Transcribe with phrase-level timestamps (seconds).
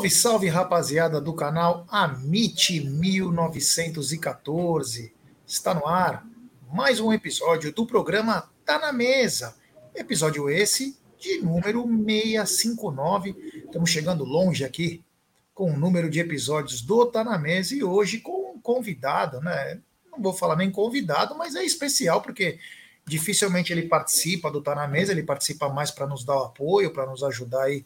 [0.00, 5.12] Salve, salve, rapaziada do canal Amite 1914.
[5.46, 6.26] Está no ar
[6.72, 9.54] mais um episódio do programa Tá na Mesa.
[9.94, 13.62] Episódio esse de número 659.
[13.66, 15.04] Estamos chegando longe aqui
[15.52, 19.80] com o número de episódios do Tá na Mesa e hoje com um convidado, né?
[20.10, 22.58] Não vou falar nem convidado, mas é especial porque
[23.04, 26.90] dificilmente ele participa do Tá na Mesa, ele participa mais para nos dar o apoio,
[26.90, 27.84] para nos ajudar aí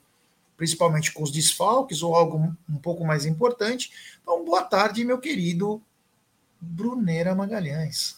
[0.56, 3.90] principalmente com os desfalques ou algo um pouco mais importante.
[4.22, 5.82] Então, boa tarde, meu querido
[6.60, 8.16] Brunera Magalhães.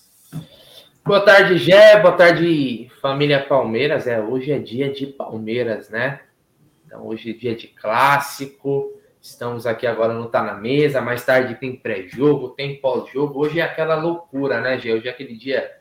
[1.05, 2.01] Boa tarde, Gé.
[2.01, 4.07] Boa tarde, família Palmeiras.
[4.07, 6.21] É, hoje é dia de Palmeiras, né?
[6.85, 8.93] Então, hoje é dia de clássico.
[9.21, 11.01] Estamos aqui agora não Tá na Mesa.
[11.01, 13.41] Mais tarde tem pré-jogo, tem pós-jogo.
[13.41, 14.93] Hoje é aquela loucura, né, Gé?
[14.95, 15.77] Hoje é aquele dia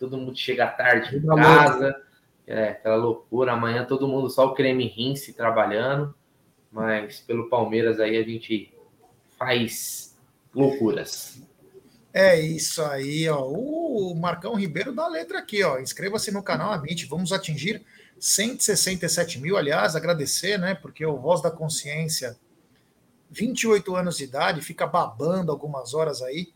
[0.00, 2.02] todo mundo chega tarde em casa.
[2.50, 3.52] É, aquela loucura.
[3.52, 6.12] Amanhã todo mundo só o creme rinse trabalhando.
[6.70, 8.74] Mas pelo Palmeiras aí a gente
[9.38, 10.18] faz
[10.52, 11.40] loucuras.
[12.12, 13.46] É isso aí, ó.
[13.46, 15.78] O Marcão Ribeiro dá a letra aqui, ó.
[15.78, 17.06] Inscreva-se no canal Amite.
[17.06, 17.84] Vamos atingir
[18.18, 19.56] 167 mil.
[19.56, 20.74] Aliás, agradecer, né?
[20.74, 22.36] Porque o Voz da Consciência,
[23.30, 26.52] 28 anos de idade, fica babando algumas horas aí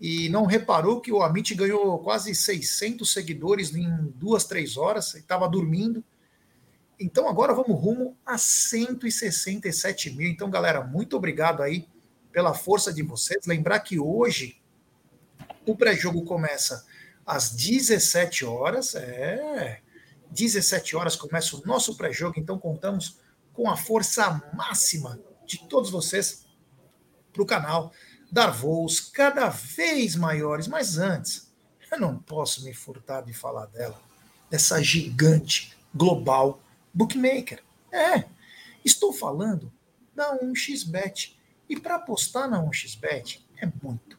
[0.00, 5.48] e não reparou que o Amit ganhou quase 600 seguidores em duas, três horas, estava
[5.48, 6.04] dormindo.
[7.00, 10.28] Então agora vamos rumo a 167 mil.
[10.28, 11.88] Então, galera, muito obrigado aí
[12.30, 13.46] pela força de vocês.
[13.46, 14.60] Lembrar que hoje
[15.66, 16.86] o pré-jogo começa
[17.26, 18.94] às 17 horas.
[18.94, 19.80] É,
[20.30, 23.18] 17 horas começa o nosso pré-jogo, então contamos
[23.52, 26.46] com a força máxima de todos vocês
[27.32, 27.92] para o canal
[28.30, 30.68] dar voos cada vez maiores.
[30.68, 31.52] Mas antes,
[31.90, 34.00] eu não posso me furtar de falar dela,
[34.50, 36.62] dessa gigante global
[36.92, 37.62] bookmaker.
[37.92, 38.24] É,
[38.84, 39.72] estou falando
[40.14, 41.36] da 1xBet.
[41.68, 44.18] E para apostar na 1xBet é muito,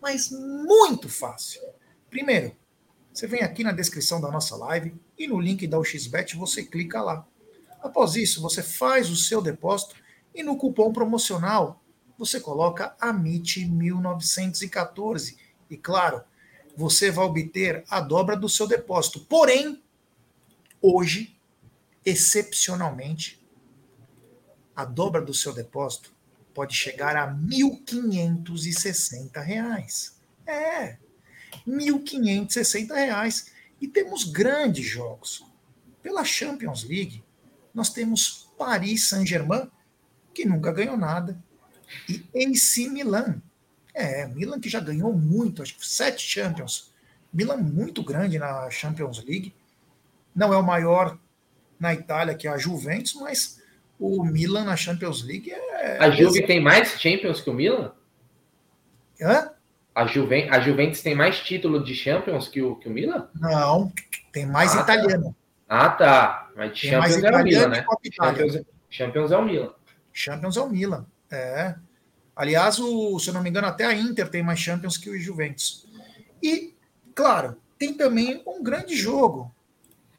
[0.00, 1.62] mas muito fácil.
[2.10, 2.54] Primeiro,
[3.12, 7.00] você vem aqui na descrição da nossa live e no link da 1xBet você clica
[7.00, 7.26] lá.
[7.80, 9.96] Após isso, você faz o seu depósito
[10.34, 11.81] e no cupom promocional
[12.18, 15.36] você coloca AMIT 1914
[15.68, 16.22] e, claro,
[16.76, 19.20] você vai obter a dobra do seu depósito.
[19.20, 19.80] Porém,
[20.80, 21.38] hoje,
[22.04, 23.40] excepcionalmente,
[24.74, 26.12] a dobra do seu depósito
[26.54, 30.12] pode chegar a R$ 1.560.
[30.46, 30.98] É, R$
[31.66, 33.50] 1.560.
[33.80, 35.44] E temos grandes jogos.
[36.02, 37.24] Pela Champions League,
[37.74, 39.68] nós temos Paris Saint-Germain,
[40.34, 41.42] que nunca ganhou nada,
[42.08, 43.40] e AC Milan.
[43.94, 46.92] É, Milan que já ganhou muito, acho que sete Champions.
[47.32, 49.54] Milan muito grande na Champions League.
[50.34, 51.18] Não é o maior
[51.78, 53.60] na Itália, que é a Juventus, mas
[53.98, 55.98] o Milan na Champions League é.
[55.98, 57.92] A Juve tem mais Champions que o Milan?
[59.20, 59.50] Hã?
[59.94, 63.28] A, Juven a Juventus tem mais título de Champions que o, que o Milan?
[63.38, 63.92] Não,
[64.32, 64.94] tem mais ah, tá.
[64.94, 65.36] italiano.
[65.68, 65.80] Tá.
[65.84, 66.50] Ah, tá.
[66.56, 67.86] Mas tem Champions é o Milan, né?
[68.12, 69.74] Champions, Champions é o Milan.
[70.12, 71.06] Champions é o Milan.
[71.32, 71.74] É.
[72.36, 75.18] Aliás, o, se eu não me engano, até a Inter tem mais Champions que o
[75.18, 75.86] Juventus.
[76.42, 76.74] E,
[77.14, 79.52] claro, tem também um grande jogo.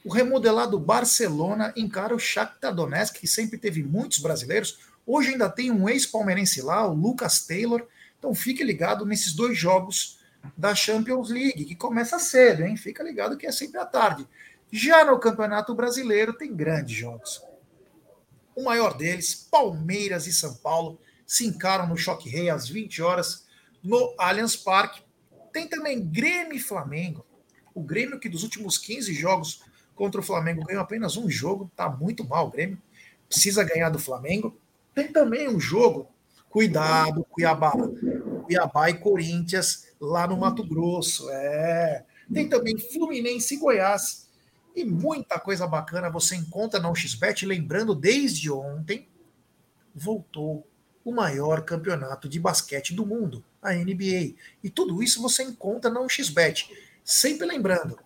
[0.03, 4.79] O remodelado Barcelona encara o Shakhtar Donetsk, que sempre teve muitos brasileiros.
[5.05, 7.87] Hoje ainda tem um ex-palmeirense lá, o Lucas Taylor.
[8.17, 10.19] Então fique ligado nesses dois jogos
[10.57, 12.75] da Champions League, que começa cedo, hein?
[12.75, 14.27] Fica ligado que é sempre à tarde.
[14.71, 17.41] Já no Campeonato Brasileiro tem grandes jogos.
[18.55, 23.45] O maior deles, Palmeiras e São Paulo, se encaram no Choque Rei às 20 horas
[23.83, 25.01] no Allianz Parque.
[25.51, 27.25] Tem também Grêmio e Flamengo.
[27.73, 29.63] O Grêmio, que dos últimos 15 jogos
[29.95, 32.81] contra o Flamengo ganhou apenas um jogo, tá muito mal o Grêmio.
[33.27, 34.57] Precisa ganhar do Flamengo.
[34.93, 36.07] Tem também um jogo,
[36.49, 37.73] cuidado, Cuiabá.
[38.43, 41.29] Cuiabá e Corinthians lá no Mato Grosso.
[41.31, 42.05] É.
[42.31, 44.23] Tem também Fluminense e Goiás
[44.75, 47.45] e muita coisa bacana você encontra na XBet.
[47.45, 49.07] Lembrando, desde ontem
[49.93, 50.67] voltou
[51.05, 54.35] o maior campeonato de basquete do mundo, a NBA.
[54.63, 56.71] E tudo isso você encontra na XBet.
[57.03, 57.99] Sempre lembrando,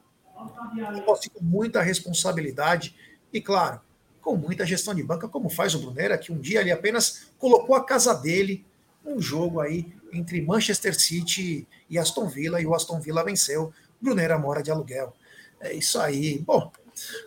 [1.06, 2.96] posse com muita responsabilidade
[3.31, 3.80] e, claro,
[4.22, 7.75] com muita gestão de banca, como faz o Brunera, que um dia ele apenas colocou
[7.75, 8.66] a casa dele
[9.06, 13.74] num jogo aí entre Manchester City e Aston Villa, e o Aston Villa venceu.
[14.02, 15.14] Brunera mora de aluguel.
[15.59, 16.39] É isso aí.
[16.39, 16.71] Bom,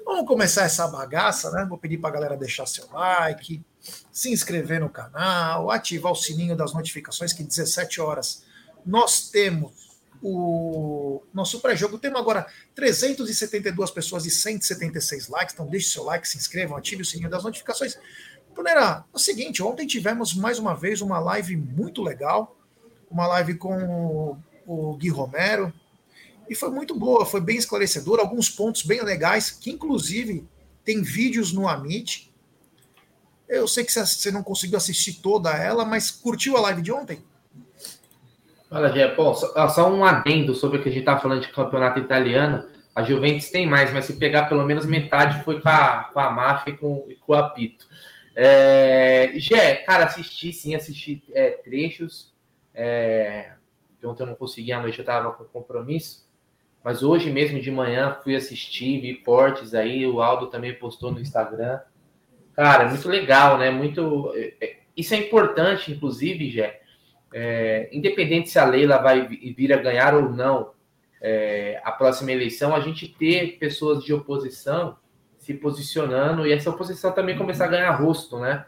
[0.04, 1.66] vamos começar essa bagaça, né?
[1.68, 3.62] Vou pedir para a galera deixar seu like,
[4.12, 8.44] se inscrever no canal, ativar o sininho das notificações, que 17 horas
[8.84, 9.90] nós temos
[10.22, 11.98] o nosso pré-jogo.
[11.98, 17.04] Temos agora 372 pessoas e 176 likes, então deixe seu like, se inscrevam, ative o
[17.04, 17.98] sininho das notificações.
[18.54, 22.56] Brunera, é o seguinte, ontem tivemos mais uma vez uma live muito legal,
[23.10, 24.36] uma live com
[24.66, 25.72] o, Gui Romero,
[26.50, 30.44] e foi muito boa, foi bem esclarecedora, alguns pontos bem legais, que inclusive
[30.84, 32.28] tem vídeos no Amit.
[33.48, 37.22] Eu sei que você não conseguiu assistir toda ela, mas curtiu a live de ontem?
[38.92, 39.08] Gé.
[39.14, 42.68] Pô, só, só, um adendo sobre o que a gente tá falando de campeonato italiano.
[42.96, 46.76] A Juventus tem mais, mas se pegar pelo menos metade foi com a, máfia e
[46.76, 47.86] com, com o apito.
[48.34, 52.34] É, Gé, cara, assisti sim, assisti é, trechos.
[52.74, 53.52] É,
[54.02, 56.28] ontem eu não consegui, à noite eu tava com compromisso.
[56.82, 61.20] Mas hoje mesmo de manhã fui assistir, vi cortes aí, o Aldo também postou no
[61.20, 61.78] Instagram.
[62.54, 63.70] Cara, muito legal, né?
[63.70, 64.32] Muito.
[64.34, 66.80] É, é, isso é importante, inclusive, Gé,
[67.32, 70.72] é, independente se a Leila vai vir a ganhar ou não
[71.20, 74.96] é, a próxima eleição, a gente ter pessoas de oposição
[75.38, 78.64] se posicionando e essa oposição também começar a ganhar rosto, né?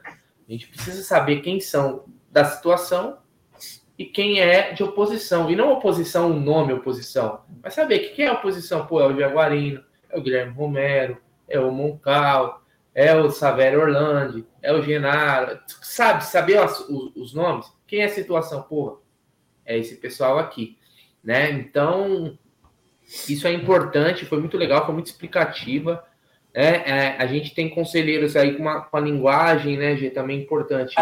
[0.48, 3.18] A gente precisa saber quem são da situação
[4.02, 5.50] e quem é de oposição.
[5.50, 9.16] E não oposição, o nome oposição, mas saber que quem é oposição, pô, é o
[9.16, 11.18] Jaguarino, é o Guilherme Romero,
[11.48, 12.62] é o Moncal,
[12.94, 16.80] é o Savério Orlando, é o Genaro, sabe, saber os,
[17.16, 18.62] os nomes quem é a situação?
[18.62, 18.96] Porra,
[19.66, 20.78] é esse pessoal aqui,
[21.22, 21.50] né?
[21.50, 22.38] Então,
[23.04, 26.02] isso é importante, foi muito legal, foi muito explicativa.
[26.54, 30.40] É, é, a gente tem conselheiros aí com uma, com uma linguagem, né, G, também
[30.40, 30.94] importante,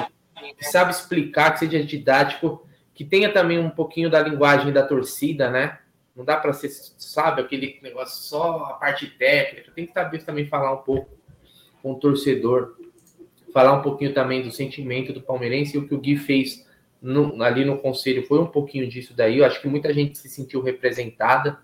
[0.59, 2.67] que sabe explicar, que seja didático,
[3.01, 5.79] que tenha também um pouquinho da linguagem da torcida, né?
[6.15, 10.47] Não dá para ser, sabe, aquele negócio só a parte técnica, tem que saber também
[10.47, 11.09] falar um pouco
[11.83, 12.77] com o torcedor,
[13.55, 16.69] falar um pouquinho também do sentimento do palmeirense e o que o Gui fez
[17.01, 19.39] no, ali no conselho foi um pouquinho disso daí.
[19.39, 21.59] Eu acho que muita gente se sentiu representada.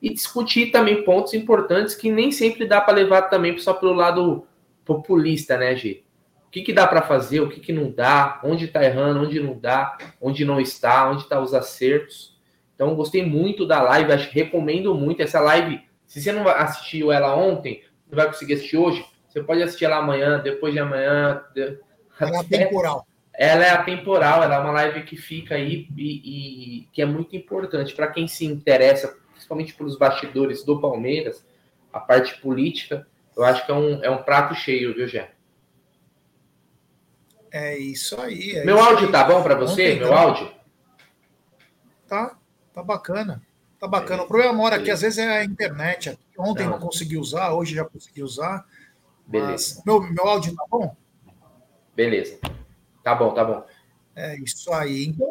[0.00, 4.46] E discutir também pontos importantes que nem sempre dá para levar também só pelo lado
[4.84, 6.04] populista, né, G?
[6.48, 9.38] O que, que dá para fazer, o que, que não dá, onde está errando, onde
[9.38, 12.36] não dá, onde não está, onde estão tá os acertos.
[12.74, 15.80] Então, gostei muito da live, acho, recomendo muito essa live.
[16.06, 19.98] Se você não assistiu ela ontem, não vai conseguir assistir hoje, você pode assistir ela
[19.98, 21.42] amanhã, depois de amanhã.
[22.18, 23.06] Ela é temporal
[23.38, 27.36] ela é atemporal, ela é uma live que fica aí e, e que é muito
[27.36, 31.46] importante para quem se interessa, principalmente pelos bastidores do Palmeiras,
[31.92, 33.06] a parte política,
[33.36, 35.30] eu acho que é um, é um prato cheio, viu, Gé?
[37.50, 38.56] É isso aí.
[38.56, 39.12] É Meu isso áudio aí.
[39.12, 39.94] tá bom para você?
[39.94, 40.52] Meu áudio?
[42.06, 42.36] Tá,
[42.72, 43.42] tá bacana.
[43.78, 44.24] Tá bacana.
[44.24, 46.18] O problema mora aqui, às vezes, é a internet.
[46.36, 48.66] Ontem não, não consegui usar, hoje já consegui usar.
[49.26, 49.82] Beleza.
[49.86, 50.96] Meu, meu áudio tá bom?
[51.94, 52.38] Beleza.
[53.04, 53.64] Tá bom, tá bom.
[54.16, 55.06] É isso aí.
[55.06, 55.30] Então,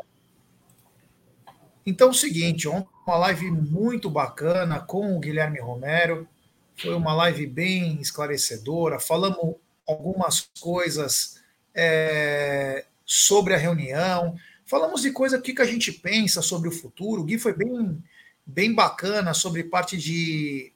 [1.86, 6.28] então é o seguinte, ontem uma live muito bacana com o Guilherme Romero.
[6.75, 9.00] Foi uma live bem esclarecedora.
[9.00, 9.56] Falamos
[9.88, 11.37] algumas coisas
[11.78, 14.36] é, sobre a reunião.
[14.66, 17.22] Falamos de coisa que, que a gente pensa sobre o futuro.
[17.22, 18.04] O Gui foi bem,
[18.46, 20.74] bem bacana sobre parte de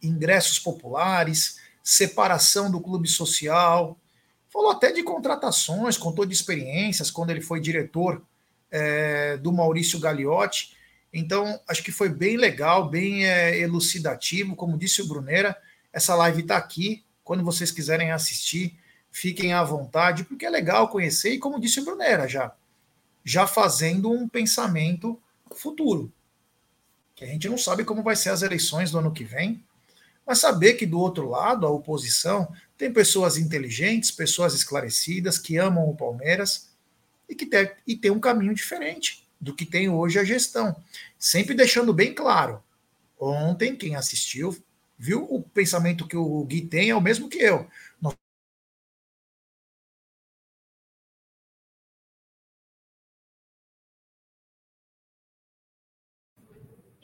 [0.00, 3.98] ingressos populares, separação do clube social,
[4.54, 8.22] Falou até de contratações, contou de experiências quando ele foi diretor
[8.70, 10.76] é, do Maurício Gagliotti.
[11.12, 14.54] Então, acho que foi bem legal, bem é, elucidativo.
[14.54, 15.56] Como disse o Brunera,
[15.92, 17.04] essa live está aqui.
[17.24, 18.78] Quando vocês quiserem assistir,
[19.14, 21.30] fiquem à vontade, porque é legal conhecer.
[21.30, 22.52] E como disse o Brunera, já,
[23.24, 25.18] já fazendo um pensamento
[25.54, 26.12] futuro.
[27.14, 29.62] Que a gente não sabe como vai ser as eleições do ano que vem,
[30.26, 35.88] mas saber que do outro lado, a oposição, tem pessoas inteligentes, pessoas esclarecidas, que amam
[35.88, 36.70] o Palmeiras
[37.28, 40.74] e que tem, e tem um caminho diferente do que tem hoje a gestão.
[41.16, 42.60] Sempre deixando bem claro.
[43.16, 44.56] Ontem, quem assistiu,
[44.98, 47.68] viu o pensamento que o Gui tem é o mesmo que eu.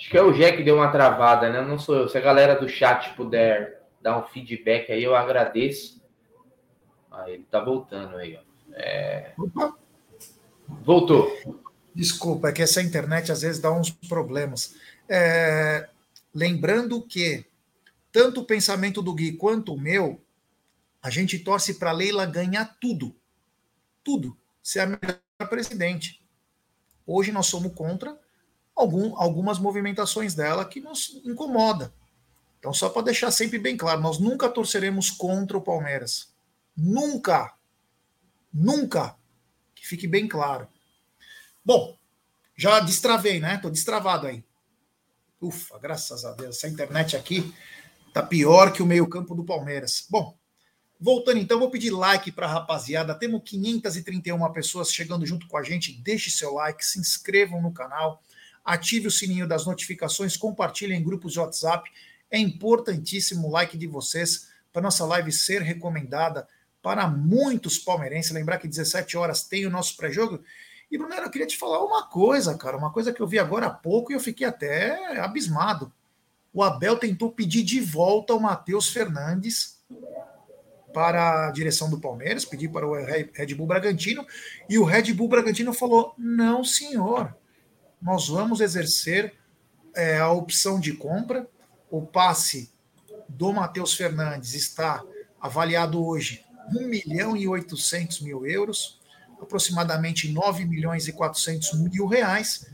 [0.00, 1.60] Acho que é o Jack que deu uma travada, né?
[1.60, 2.08] Não sou eu.
[2.08, 6.02] Se a galera do chat puder dar um feedback aí, eu agradeço.
[7.10, 8.40] Ah, ele tá voltando aí, ó.
[8.72, 9.34] É...
[10.66, 11.30] Voltou.
[11.94, 14.74] Desculpa, é que essa internet às vezes dá uns problemas.
[15.06, 15.86] É...
[16.34, 17.44] Lembrando que
[18.10, 20.18] tanto o pensamento do Gui quanto o meu,
[21.02, 23.14] a gente torce para Leila ganhar tudo.
[24.02, 24.34] Tudo.
[24.62, 26.22] Ser a melhor presidente.
[27.06, 28.18] Hoje nós somos contra
[28.80, 31.92] algum, algumas movimentações dela que nos incomoda.
[32.58, 36.32] Então, só para deixar sempre bem claro, nós nunca torceremos contra o Palmeiras.
[36.76, 37.54] Nunca.
[38.52, 39.16] Nunca.
[39.74, 40.68] Que fique bem claro.
[41.64, 41.96] Bom,
[42.56, 43.56] já destravei, né?
[43.56, 44.44] Estou destravado aí.
[45.40, 46.56] Ufa, graças a Deus.
[46.56, 47.54] Essa internet aqui
[48.12, 50.06] tá pior que o meio-campo do Palmeiras.
[50.10, 50.36] Bom,
[51.02, 53.14] Voltando então, vou pedir like para a rapaziada.
[53.14, 55.94] Temos 531 pessoas chegando junto com a gente.
[56.02, 58.22] Deixe seu like, se inscrevam no canal,
[58.64, 61.90] ative o sininho das notificações, compartilhem em grupos de WhatsApp.
[62.30, 66.46] É importantíssimo o like de vocês para nossa live ser recomendada
[66.82, 68.32] para muitos palmeirenses.
[68.32, 70.42] Lembrar que 17 horas tem o nosso pré-jogo.
[70.90, 73.66] E, Brunero, eu queria te falar uma coisa, cara, uma coisa que eu vi agora
[73.66, 75.92] há pouco e eu fiquei até abismado.
[76.52, 79.78] O Abel tentou pedir de volta o Matheus Fernandes
[80.92, 84.26] para a direção do Palmeiras, pedir para o Red Bull Bragantino,
[84.68, 87.36] e o Red Bull Bragantino falou: não, senhor,
[88.00, 89.34] nós vamos exercer
[89.94, 91.48] é, a opção de compra.
[91.90, 92.72] O passe
[93.28, 95.02] do Matheus Fernandes está
[95.40, 99.00] avaliado hoje 1 milhão e 800 mil euros,
[99.40, 102.66] aproximadamente 9 milhões e 400 mil reais.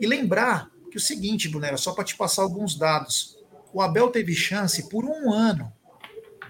[0.00, 3.38] E lembrar que o seguinte, Brunera, só para te passar alguns dados,
[3.72, 5.72] o Abel teve chance por um ano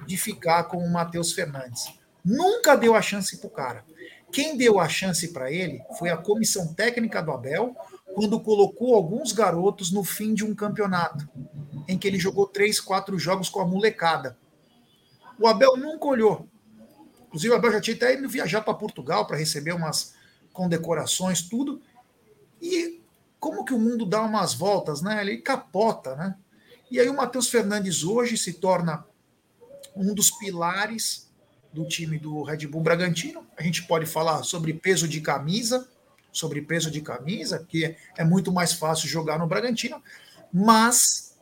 [0.07, 1.93] de ficar com o Matheus Fernandes.
[2.25, 3.85] Nunca deu a chance para o cara.
[4.31, 7.75] Quem deu a chance para ele foi a comissão técnica do Abel,
[8.15, 11.29] quando colocou alguns garotos no fim de um campeonato,
[11.87, 14.37] em que ele jogou três, quatro jogos com a molecada.
[15.39, 16.49] O Abel nunca olhou.
[17.27, 20.15] Inclusive, o Abel já tinha até ido viajar para Portugal para receber umas
[20.53, 21.81] condecorações, tudo.
[22.61, 23.01] E
[23.39, 25.21] como que o mundo dá umas voltas, né?
[25.21, 26.37] Ele capota, né?
[26.91, 29.05] E aí o Matheus Fernandes hoje se torna
[29.95, 31.29] um dos pilares
[31.73, 33.47] do time do Red Bull Bragantino.
[33.57, 35.89] A gente pode falar sobre peso de camisa,
[36.33, 40.03] sobre peso de camisa, que é muito mais fácil jogar no Bragantino,
[40.53, 41.37] mas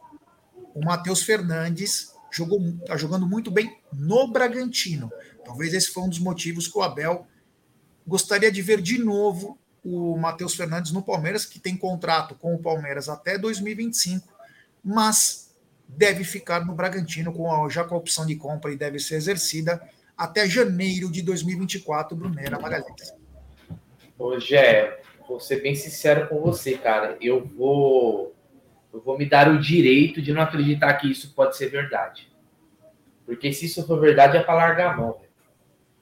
[0.74, 5.10] o Matheus Fernandes jogou, está jogando muito bem no Bragantino.
[5.44, 7.26] Talvez esse foi um dos motivos que o Abel
[8.06, 12.58] gostaria de ver de novo o Matheus Fernandes no Palmeiras, que tem contrato com o
[12.58, 14.26] Palmeiras até 2025,
[14.82, 15.54] mas
[15.88, 19.14] deve ficar no Bragantino com a, já com a opção de compra e deve ser
[19.14, 19.80] exercida
[20.16, 23.12] até janeiro de 2024, Brunera Magalhães.
[24.18, 27.16] Ô, Gé, vou ser bem sincero com você, cara.
[27.20, 28.34] Eu vou,
[28.92, 32.30] eu vou me dar o direito de não acreditar que isso pode ser verdade.
[33.26, 35.20] Porque se isso for verdade, é para largar a mão.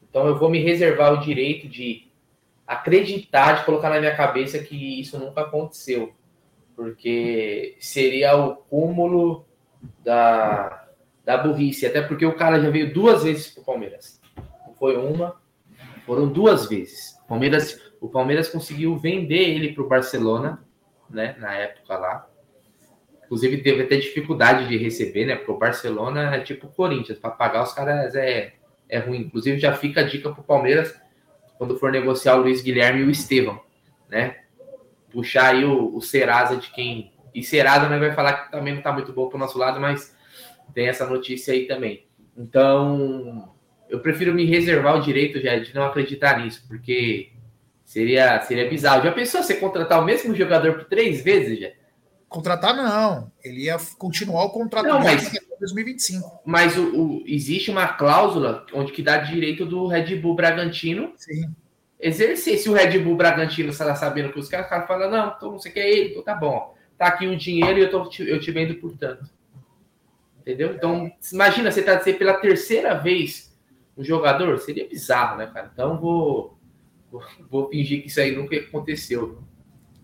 [0.09, 2.09] Então eu vou me reservar o direito de
[2.67, 6.15] acreditar, de colocar na minha cabeça que isso nunca aconteceu.
[6.77, 9.45] Porque seria o cúmulo
[10.05, 10.87] da,
[11.25, 14.21] da burrice, até porque o cara já veio duas vezes para o Palmeiras.
[14.67, 15.41] Não foi uma,
[16.05, 17.19] foram duas vezes.
[17.29, 20.63] Palmeiras, o Palmeiras conseguiu vender ele para o Barcelona,
[21.09, 22.29] né, na época lá.
[23.25, 25.37] Inclusive teve até dificuldade de receber, né?
[25.37, 28.53] Porque o Barcelona é tipo o Corinthians, para pagar os caras é,
[28.91, 29.21] é ruim.
[29.21, 30.95] Inclusive já fica a dica para o Palmeiras
[31.57, 33.59] quando for negociar o Luiz Guilherme e o Estevão,
[34.09, 34.37] né?
[35.11, 38.81] Puxar aí o, o Serasa de quem e Serasa né, vai falar que também não
[38.81, 40.15] está muito bom para o nosso lado, mas
[40.75, 42.07] tem essa notícia aí também.
[42.37, 43.53] Então,
[43.89, 47.34] eu prefiro me reservar o direito já de não acreditar nisso, porque
[47.85, 49.05] seria, seria bizarro.
[49.05, 51.69] Já pensou você contratar o mesmo jogador por três vezes já?
[52.29, 56.41] Contratar não, ele ia continuar o contrato não, mas, até 2025.
[56.45, 61.55] Mas o, o, existe uma cláusula onde que dá direito do Red Bull Bragantino Sim.
[62.01, 62.59] exercer.
[62.59, 65.59] Se o Red Bull Bragantino está sabendo que os caras, cara falam, não, então não
[65.61, 68.11] sei o que é ele, então tá bom tá aqui um dinheiro e eu, tô,
[68.23, 69.29] eu te vendo por tanto.
[70.41, 70.75] Entendeu?
[70.75, 73.55] Então, imagina você tá ser pela terceira vez
[73.97, 75.71] um jogador, seria bizarro, né, cara?
[75.73, 76.54] Então vou,
[77.51, 79.43] vou, fingir que isso aí nunca aconteceu.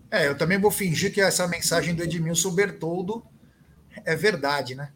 [0.09, 3.23] É, eu também vou fingir que essa mensagem do Edmilson Bertoldo
[4.05, 4.91] é verdade, né?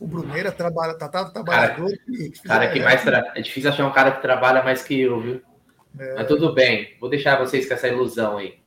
[0.00, 1.88] O Bruneira trabalha, tá, tá trabalhador.
[1.88, 3.32] Cara, que, cara que mais tra...
[3.34, 5.42] é difícil achar um cara que trabalha mais que eu, viu?
[5.98, 6.14] É...
[6.14, 8.58] Mas tudo bem, vou deixar vocês com essa ilusão aí.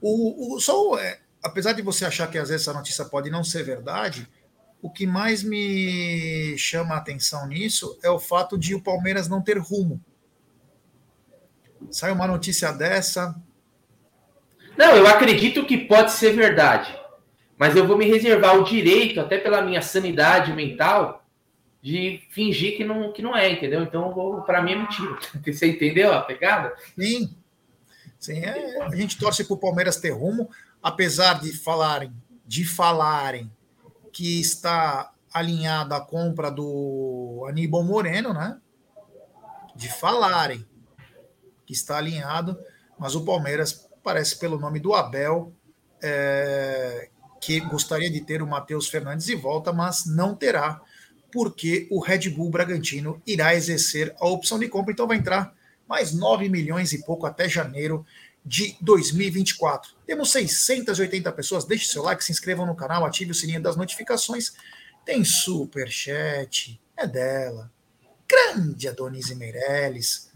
[0.00, 3.44] O, o, só é, apesar de você achar que às vezes essa notícia pode não
[3.44, 4.28] ser verdade,
[4.80, 9.40] o que mais me chama a atenção nisso é o fato de o Palmeiras não
[9.40, 10.02] ter rumo.
[11.90, 13.34] Sai uma notícia dessa.
[14.76, 16.96] Não, eu acredito que pode ser verdade.
[17.58, 21.24] Mas eu vou me reservar o direito, até pela minha sanidade mental,
[21.80, 23.82] de fingir que não, que não é, entendeu?
[23.82, 25.18] Então, para mim é mentira.
[25.46, 26.74] Você entendeu a pegada?
[26.98, 27.36] Sim.
[28.18, 30.48] Sim, é, a gente torce para o Palmeiras ter rumo
[30.82, 32.12] apesar de falarem,
[32.46, 33.50] de falarem
[34.12, 38.58] que está alinhada a compra do Aníbal Moreno, né?
[39.74, 40.66] De falarem
[41.72, 42.58] que está alinhado,
[42.98, 45.52] mas o Palmeiras parece pelo nome do Abel
[46.02, 47.08] é,
[47.40, 50.80] que gostaria de ter o Matheus Fernandes de volta, mas não terá,
[51.32, 55.54] porque o Red Bull Bragantino irá exercer a opção de compra, então vai entrar
[55.88, 58.04] mais 9 milhões e pouco até janeiro
[58.44, 59.94] de 2024.
[60.06, 61.64] Temos 680 pessoas.
[61.64, 64.52] Deixe seu like, se inscrevam no canal, ative o sininho das notificações.
[65.04, 67.70] Tem super chat, é dela.
[68.28, 70.31] grande Adonise Meirelles.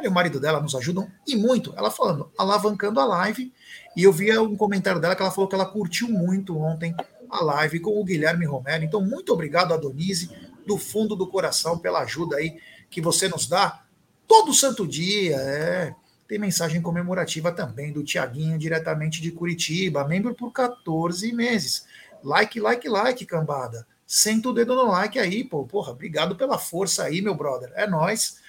[0.00, 1.74] Ela e o marido dela nos ajudam e muito.
[1.76, 3.52] Ela falando, alavancando a live.
[3.96, 6.94] E eu vi um comentário dela que ela falou que ela curtiu muito ontem
[7.28, 8.82] a live com o Guilherme Romero.
[8.82, 10.30] Então, muito obrigado, Adonise,
[10.66, 12.58] do fundo do coração, pela ajuda aí
[12.90, 13.82] que você nos dá
[14.26, 15.36] todo santo dia.
[15.36, 15.94] É.
[16.26, 21.84] Tem mensagem comemorativa também do Tiaguinho, diretamente de Curitiba, membro por 14 meses.
[22.22, 23.86] Like, like, like, cambada.
[24.06, 25.64] Senta o dedo no like aí, pô.
[25.64, 27.72] Porra, obrigado pela força aí, meu brother.
[27.74, 28.39] É nós.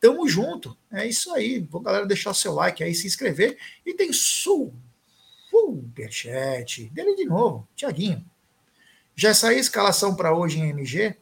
[0.00, 0.76] Tamo junto.
[0.90, 1.60] É isso aí.
[1.60, 3.56] Vou, galera, deixar seu like aí, se inscrever.
[3.84, 8.24] E tem superchat dele de novo, Tiaguinho.
[9.14, 11.16] Já saiu a escalação para hoje em MG?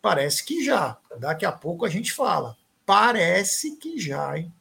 [0.00, 0.96] Parece que já.
[1.18, 2.56] Daqui a pouco a gente fala.
[2.86, 4.52] Parece que já, hein?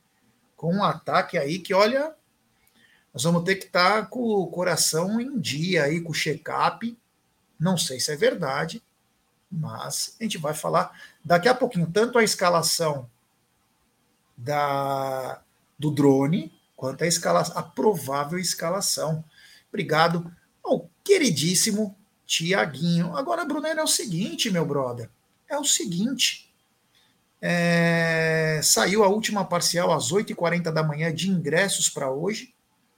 [0.55, 2.13] Com um ataque aí que, olha,
[3.13, 6.97] nós vamos ter que estar tá com o coração em dia aí, com o check-up.
[7.59, 8.81] Não sei se é verdade,
[9.51, 13.09] mas a gente vai falar daqui a pouquinho, tanto a escalação
[14.43, 15.41] da,
[15.77, 19.23] do drone, quanto a, escalação, a provável escalação.
[19.69, 20.31] Obrigado
[20.63, 21.95] ao queridíssimo
[22.25, 23.15] Tiaguinho.
[23.15, 25.09] Agora, Brunero, é o seguinte, meu brother.
[25.49, 26.51] É o seguinte.
[27.41, 32.53] É, saiu a última parcial às 8h40 da manhã de ingressos para hoje,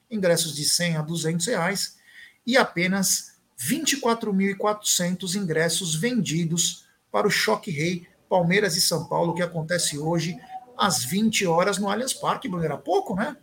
[0.10, 1.98] ingressos de 100 a 200 reais,
[2.46, 9.98] e apenas 24.400 ingressos vendidos para o Choque Rei Palmeiras e São Paulo, que acontece
[9.98, 10.38] hoje
[10.77, 13.36] às 20 horas no Allianz Parque, Bruno, pouco, né?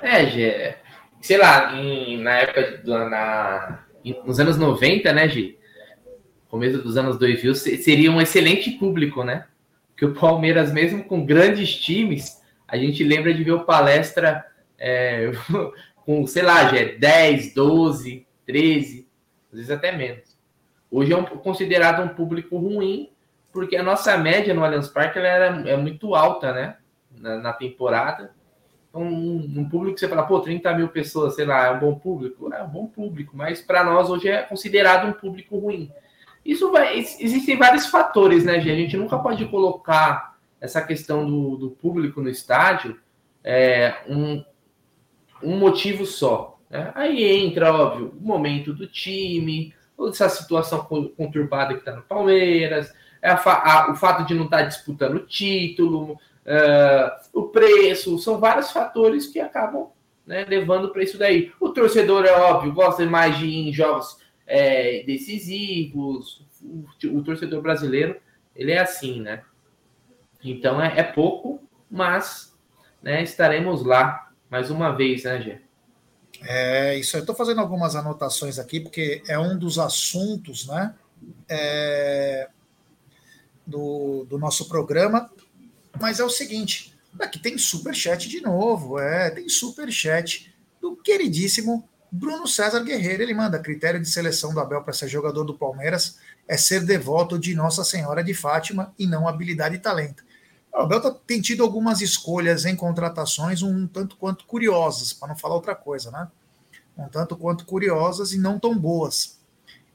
[0.00, 0.74] É, Gê,
[1.20, 3.84] sei lá, em, na época, na,
[4.24, 5.58] nos anos 90, né, Gê?
[6.52, 9.46] começo dos anos 2000, seria um excelente público, né?
[9.96, 14.44] Que o Palmeiras, mesmo com grandes times, a gente lembra de ver o palestra
[14.78, 15.30] é,
[16.04, 19.08] com, sei lá, já 10, 12, 13,
[19.50, 20.36] às vezes até menos.
[20.90, 23.08] Hoje é um, considerado um público ruim,
[23.52, 26.76] porque a nossa média no Allianz Parque ela era, é muito alta, né?
[27.16, 28.34] Na, na temporada.
[28.88, 31.78] Então, um, um, público que você fala, pô, 30 mil pessoas, sei lá, é um
[31.78, 32.52] bom público?
[32.52, 35.90] É um bom público, mas para nós hoje é considerado um público ruim.
[36.44, 36.98] Isso vai.
[36.98, 38.70] Existem vários fatores, né, gente?
[38.70, 42.98] A gente nunca pode colocar essa questão do, do público no estádio
[43.44, 44.44] é, um,
[45.42, 46.58] um motivo só.
[46.70, 46.92] Né?
[46.94, 49.74] Aí entra, óbvio, o momento do time,
[50.08, 50.84] essa situação
[51.16, 55.26] conturbada que está no Palmeiras, a, a, o fato de não estar tá disputando o
[55.26, 59.90] título, uh, o preço, são vários fatores que acabam
[60.26, 61.52] né, levando para isso daí.
[61.60, 66.44] O torcedor, é óbvio, gosta mais de ir em jogos é, decisivos.
[66.62, 66.84] O,
[67.16, 68.20] o, torcedor brasileiro,
[68.54, 69.42] ele é assim, né?
[70.42, 72.56] Então é, é pouco, mas
[73.02, 75.58] né, estaremos lá mais uma vez, né, Gê?
[76.44, 80.94] É, isso eu estou fazendo algumas anotações aqui, porque é um dos assuntos, né?
[81.48, 82.48] É,
[83.66, 85.30] do, do nosso programa,
[86.00, 90.96] mas é o seguinte: aqui tem super chat de novo, é, tem super chat do
[90.96, 95.54] queridíssimo Bruno César Guerreiro, ele manda critério de seleção do Abel para ser jogador do
[95.54, 100.22] Palmeiras é ser devoto de Nossa Senhora de Fátima e não habilidade e talento.
[100.70, 105.36] O Abel tá, tem tido algumas escolhas em contratações um tanto quanto curiosas, para não
[105.36, 106.28] falar outra coisa, né?
[106.98, 109.38] Um tanto quanto curiosas e não tão boas.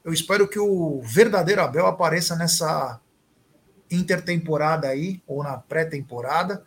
[0.03, 2.99] Eu espero que o verdadeiro Abel apareça nessa
[3.89, 6.63] intertemporada aí, ou na pré-temporada,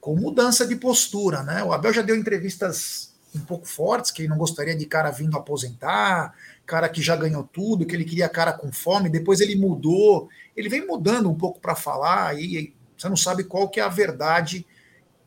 [0.00, 1.62] com mudança de postura, né?
[1.64, 5.36] O Abel já deu entrevistas um pouco fortes, que ele não gostaria de cara vindo
[5.36, 6.34] aposentar,
[6.66, 10.68] cara que já ganhou tudo, que ele queria cara com fome, depois ele mudou, ele
[10.68, 14.66] vem mudando um pouco para falar, e você não sabe qual que é a verdade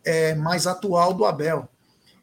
[0.04, 1.69] é, mais atual do Abel.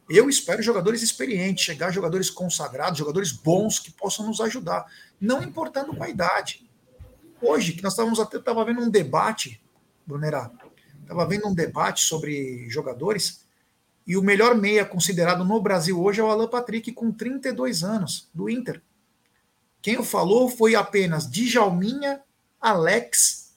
[0.09, 4.87] Eu espero jogadores experientes, chegar jogadores consagrados, jogadores bons que possam nos ajudar,
[5.21, 6.68] não importando com a idade.
[7.41, 9.63] Hoje, que nós estávamos até estava vendo um debate,
[10.07, 10.51] Brunerá,
[11.03, 13.47] estava vendo um debate sobre jogadores,
[14.07, 18.29] e o melhor meia considerado no Brasil hoje é o Alan Patrick, com 32 anos,
[18.33, 18.83] do Inter.
[19.81, 22.23] Quem o falou foi apenas Djalminha,
[22.61, 23.55] Alex,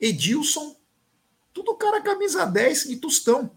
[0.00, 0.76] Edilson,
[1.52, 3.50] tudo cara camisa 10 e Tostão.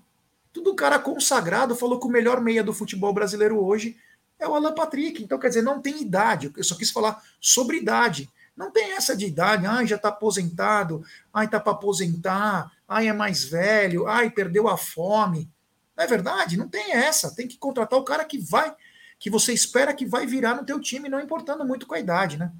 [0.51, 3.97] Tudo cara consagrado, falou que o melhor meia do futebol brasileiro hoje
[4.37, 5.23] é o Alan Patrick.
[5.23, 6.51] Então, quer dizer, não tem idade.
[6.55, 8.29] Eu só quis falar sobre idade.
[8.55, 13.13] Não tem essa de idade, ai, já está aposentado, ai, está para aposentar, ai, é
[13.13, 15.49] mais velho, ai, perdeu a fome.
[15.97, 16.57] Não é verdade?
[16.57, 17.35] Não tem essa.
[17.35, 18.75] Tem que contratar o cara que vai,
[19.19, 22.37] que você espera que vai virar no teu time, não importando muito com a idade,
[22.37, 22.51] né?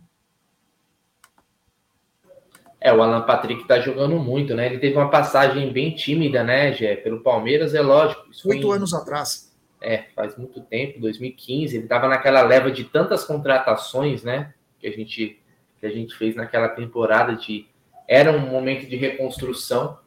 [2.84, 4.66] É, o Alan Patrick tá jogando muito, né?
[4.66, 6.98] Ele teve uma passagem bem tímida, né, Gé?
[6.98, 8.24] Pelo Palmeiras, é lógico.
[8.44, 9.56] Oito anos atrás.
[9.80, 11.78] É, faz muito tempo, 2015.
[11.78, 14.54] Ele tava naquela leva de tantas contratações, né?
[14.80, 15.42] Que a gente,
[15.84, 17.68] que a gente fez naquela temporada de
[18.08, 20.00] era um momento de reconstrução,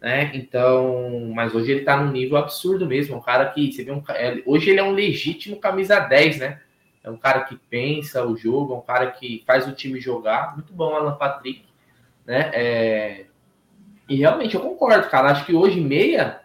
[0.00, 0.32] né?
[0.34, 3.16] Então, mas hoje ele tá num nível absurdo mesmo.
[3.16, 6.60] Um cara que você vê um, é, hoje ele é um legítimo camisa 10, né?
[7.04, 10.54] É um cara que pensa o jogo, é um cara que faz o time jogar.
[10.54, 11.64] Muito bom, Alan Patrick,
[12.26, 12.50] né?
[12.52, 13.26] É,
[14.08, 15.30] e realmente eu concordo, cara.
[15.30, 16.40] Acho que hoje meia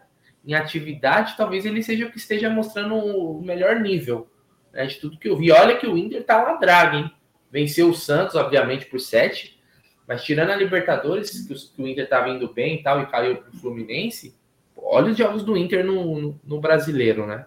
[0.46, 4.28] em atividade, talvez ele seja o que esteja mostrando o melhor nível
[4.72, 5.52] né, de tudo que eu vi.
[5.52, 7.12] Olha que o Inter tá uma draga, hein?
[7.52, 9.60] Venceu o Santos, obviamente, por 7,
[10.08, 13.52] mas tirando a Libertadores, que, o Inter tá vindo bem e tal, e caiu pro
[13.60, 14.36] Fluminense,
[14.76, 17.46] olha os jogos do Inter no, no, no brasileiro, né?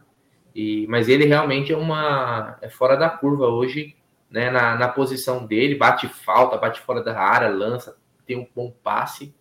[0.55, 2.59] E, mas ele realmente é uma.
[2.63, 3.97] é fora da curva hoje,
[4.31, 4.51] né?
[4.51, 9.35] Na, na posição dele, bate falta, bate fora da área, lança, tem um bom passe.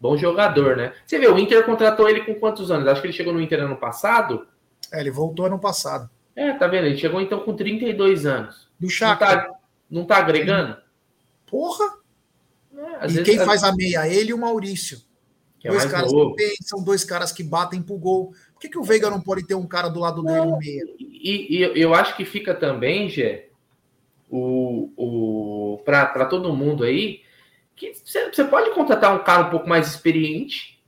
[0.00, 0.92] Bom jogador, né?
[1.06, 2.88] Você vê, o Inter contratou ele com quantos anos?
[2.88, 4.48] Acho que ele chegou no Inter ano passado.
[4.92, 6.10] É, ele voltou ano passado.
[6.34, 6.86] É, tá vendo?
[6.86, 8.68] Ele chegou então com 32 anos.
[8.80, 9.24] Do Chaco.
[9.24, 9.50] Não tá,
[9.92, 10.78] não tá agregando?
[11.46, 11.84] Porra!
[13.02, 14.08] É, e quem faz a meia?
[14.08, 14.98] Ele e o Maurício.
[15.60, 16.34] Que é dois é caras novo.
[16.34, 18.32] que pensam, dois caras que batem pro gol.
[18.52, 20.82] Por que, que o Veiga não pode ter um cara do lado dele no meia?
[20.98, 23.50] E, e, eu acho que fica também, Gê,
[24.30, 27.20] o, o, para todo mundo aí,
[27.76, 30.82] que você pode contratar um cara um pouco mais experiente,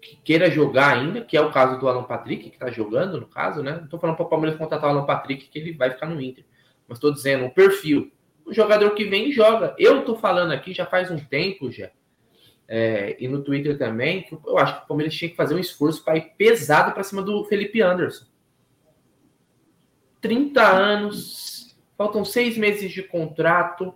[0.00, 3.26] que queira jogar ainda, que é o caso do Alan Patrick, que está jogando, no
[3.26, 3.72] caso, né?
[3.72, 6.20] Não estou falando para o Palmeiras contratar o Alan Patrick, que ele vai ficar no
[6.20, 6.44] Inter.
[6.88, 8.10] Mas estou dizendo, o perfil.
[8.50, 9.76] O jogador que vem joga.
[9.78, 11.88] Eu estou falando aqui já faz um tempo, já.
[12.66, 15.58] É, e no Twitter também, que eu acho que o Palmeiras tinha que fazer um
[15.58, 18.26] esforço para ir pesado para cima do Felipe Anderson.
[20.20, 23.94] 30 anos, faltam seis meses de contrato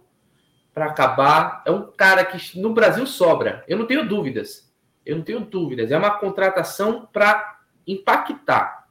[0.72, 1.64] para acabar.
[1.66, 3.64] É um cara que no Brasil sobra.
[3.66, 4.72] Eu não tenho dúvidas.
[5.04, 5.90] Eu não tenho dúvidas.
[5.90, 8.86] É uma contratação para impactar.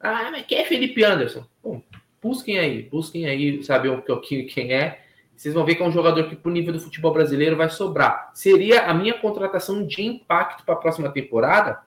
[0.00, 1.46] Ah, mas quem é Felipe Anderson?
[1.62, 1.82] Bom,
[2.26, 5.04] busquem aí, busquem aí saber um pouquinho quem é.
[5.36, 8.32] Vocês vão ver que é um jogador que, pro nível do futebol brasileiro, vai sobrar.
[8.34, 11.80] Seria a minha contratação de impacto para a próxima temporada?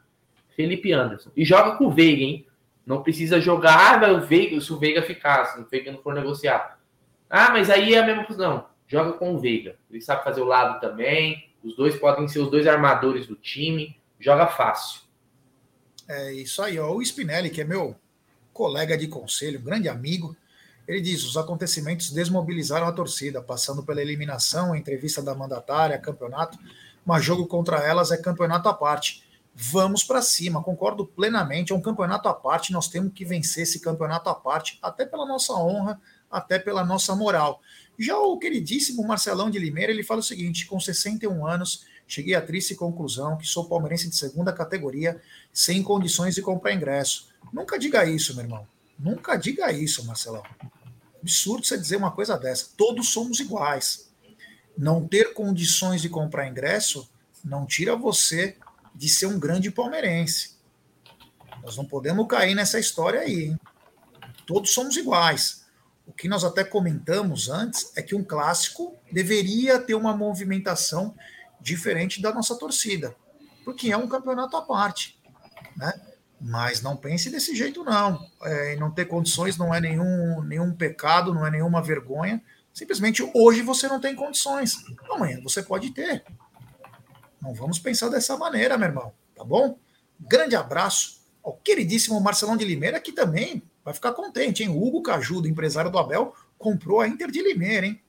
[0.56, 1.32] Felipe Anderson.
[1.36, 2.48] E joga com o Veiga, hein?
[2.86, 6.14] Não precisa jogar, ah, o Veiga, se o Veiga ficar, se o Veiga não for
[6.14, 6.80] negociar.
[7.30, 8.48] Ah, mas aí é a mesma coisa.
[8.48, 9.76] Não, joga com o Veiga.
[9.92, 11.50] Ele sabe fazer o lado também.
[11.64, 14.00] Os dois podem ser os dois armadores do time.
[14.20, 15.02] Joga fácil.
[16.08, 16.92] É isso aí, ó.
[16.92, 17.96] O Spinelli, que é meu
[18.60, 20.36] colega de conselho, grande amigo,
[20.86, 26.60] ele diz: os acontecimentos desmobilizaram a torcida, passando pela eliminação, entrevista da mandatária, campeonato,
[27.06, 29.24] mas jogo contra elas é campeonato à parte.
[29.56, 31.72] Vamos para cima, concordo plenamente.
[31.72, 35.26] É um campeonato à parte, nós temos que vencer esse campeonato à parte, até pela
[35.26, 35.98] nossa honra,
[36.30, 37.62] até pela nossa moral.
[37.98, 42.42] Já o queridíssimo Marcelão de Limeira, ele fala o seguinte: com 61 anos, cheguei à
[42.42, 45.22] triste conclusão que sou palmeirense de segunda categoria,
[45.54, 47.29] sem condições de comprar ingresso.
[47.52, 48.68] Nunca diga isso, meu irmão.
[48.98, 50.44] Nunca diga isso, Marcelão.
[51.22, 52.70] Absurdo você dizer uma coisa dessa.
[52.78, 54.10] Todos somos iguais.
[54.78, 57.10] Não ter condições de comprar ingresso
[57.44, 58.58] não tira você
[58.94, 60.58] de ser um grande palmeirense.
[61.64, 63.60] Nós não podemos cair nessa história aí, hein?
[64.46, 65.66] Todos somos iguais.
[66.06, 71.16] O que nós até comentamos antes é que um clássico deveria ter uma movimentação
[71.62, 73.16] diferente da nossa torcida,
[73.64, 75.20] porque é um campeonato à parte,
[75.78, 75.94] né?
[76.42, 78.26] Mas não pense desse jeito, não.
[78.44, 82.42] É, não ter condições não é nenhum, nenhum pecado, não é nenhuma vergonha.
[82.74, 84.78] Simplesmente hoje você não tem condições.
[85.12, 86.24] Amanhã você pode ter.
[87.42, 89.14] Não vamos pensar dessa maneira, meu irmão.
[89.36, 89.78] Tá bom?
[90.20, 94.70] Grande abraço ao queridíssimo Marcelão de Limeira, que também vai ficar contente, hein?
[94.70, 98.02] O Hugo Caju, empresário do Abel, comprou a Inter de Limeira, hein?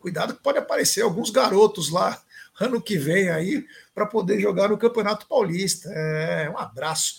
[0.00, 2.20] Cuidado que pode aparecer alguns garotos lá
[2.58, 5.90] ano que vem aí para poder jogar no Campeonato Paulista.
[5.92, 7.16] É, um abraço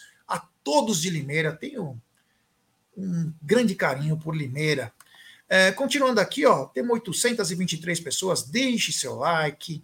[0.64, 1.56] todos de Limeira.
[1.56, 2.02] Tenho
[2.98, 4.94] um grande carinho por Limeira.
[5.48, 8.44] É, continuando aqui, ó, temos 823 pessoas.
[8.44, 9.84] Deixe seu like,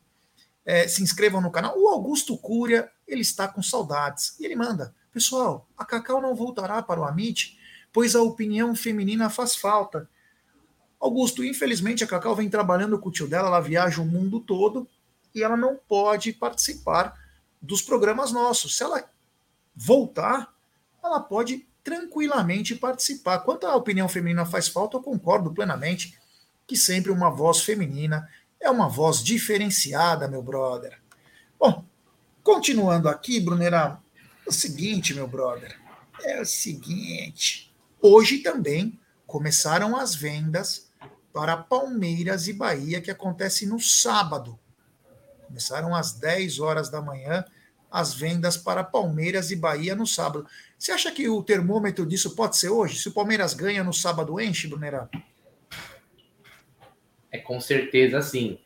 [0.65, 1.77] é, se inscrevam no canal.
[1.77, 4.39] O Augusto Cúria, ele está com saudades.
[4.39, 7.57] E ele manda: Pessoal, a Cacau não voltará para o Amit
[7.97, 10.07] pois a opinião feminina faz falta.
[10.99, 14.87] Augusto, infelizmente a Cacau vem trabalhando com o tio dela, ela viaja o mundo todo
[15.33, 17.19] e ela não pode participar
[17.59, 18.77] dos programas nossos.
[18.77, 19.09] Se ela
[19.75, 20.53] voltar,
[21.07, 23.39] ela pode tranquilamente participar.
[23.39, 26.17] Quanto à opinião feminina faz falta, eu concordo plenamente
[26.65, 30.99] que sempre uma voz feminina é uma voz diferenciada, meu brother.
[31.59, 31.85] Bom,
[32.43, 33.99] continuando aqui, Brunera,
[34.45, 35.79] é o seguinte, meu brother,
[36.23, 37.73] é o seguinte.
[38.01, 40.89] Hoje também começaram as vendas
[41.31, 44.59] para Palmeiras e Bahia, que acontece no sábado.
[45.45, 47.45] Começaram às 10 horas da manhã
[47.89, 50.47] as vendas para Palmeiras e Bahia no sábado.
[50.77, 52.97] Você acha que o termômetro disso pode ser hoje?
[52.97, 55.09] Se o Palmeiras ganha no sábado, enche, Brunerá?
[57.31, 58.59] É com certeza sim.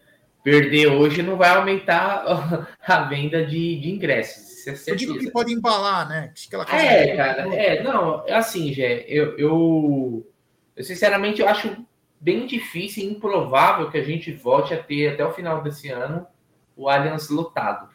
[0.44, 2.26] perder hoje não vai aumentar
[2.86, 4.68] a venda de, de ingressos.
[4.68, 6.34] É eu digo que pode embalar, né?
[6.70, 10.32] é, cara, é, não, é assim, Gé, eu, eu,
[10.76, 11.76] eu sinceramente eu acho
[12.20, 16.28] bem difícil e improvável que a gente volte a ter até o final desse ano
[16.76, 17.90] o Allianz lotado.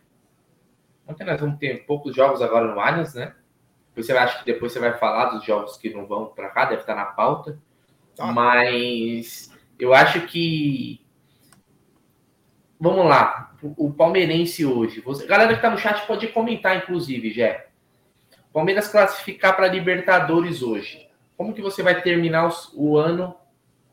[1.06, 3.32] Ontem nós vamos ter poucos jogos agora no Allianz, né?
[3.96, 6.82] Você acha que depois você vai falar dos jogos que não vão para cá, deve
[6.82, 7.58] estar na pauta.
[8.14, 8.26] Tá.
[8.26, 11.00] Mas eu acho que
[12.78, 15.00] vamos lá, o, palmeirense hoje.
[15.00, 17.68] Você, galera que tá no chat pode comentar, inclusive, Jé.
[18.52, 21.08] Palmeiras classificar para Libertadores hoje.
[21.36, 23.36] Como que você vai terminar o ano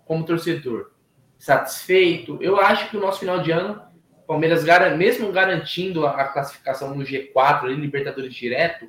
[0.06, 0.92] como torcedor?
[1.38, 2.38] Satisfeito?
[2.42, 3.82] Eu acho que o nosso final de ano,
[4.26, 4.64] Palmeiras,
[4.98, 8.88] mesmo garantindo a, classificação no G4, ali, Libertadores direto,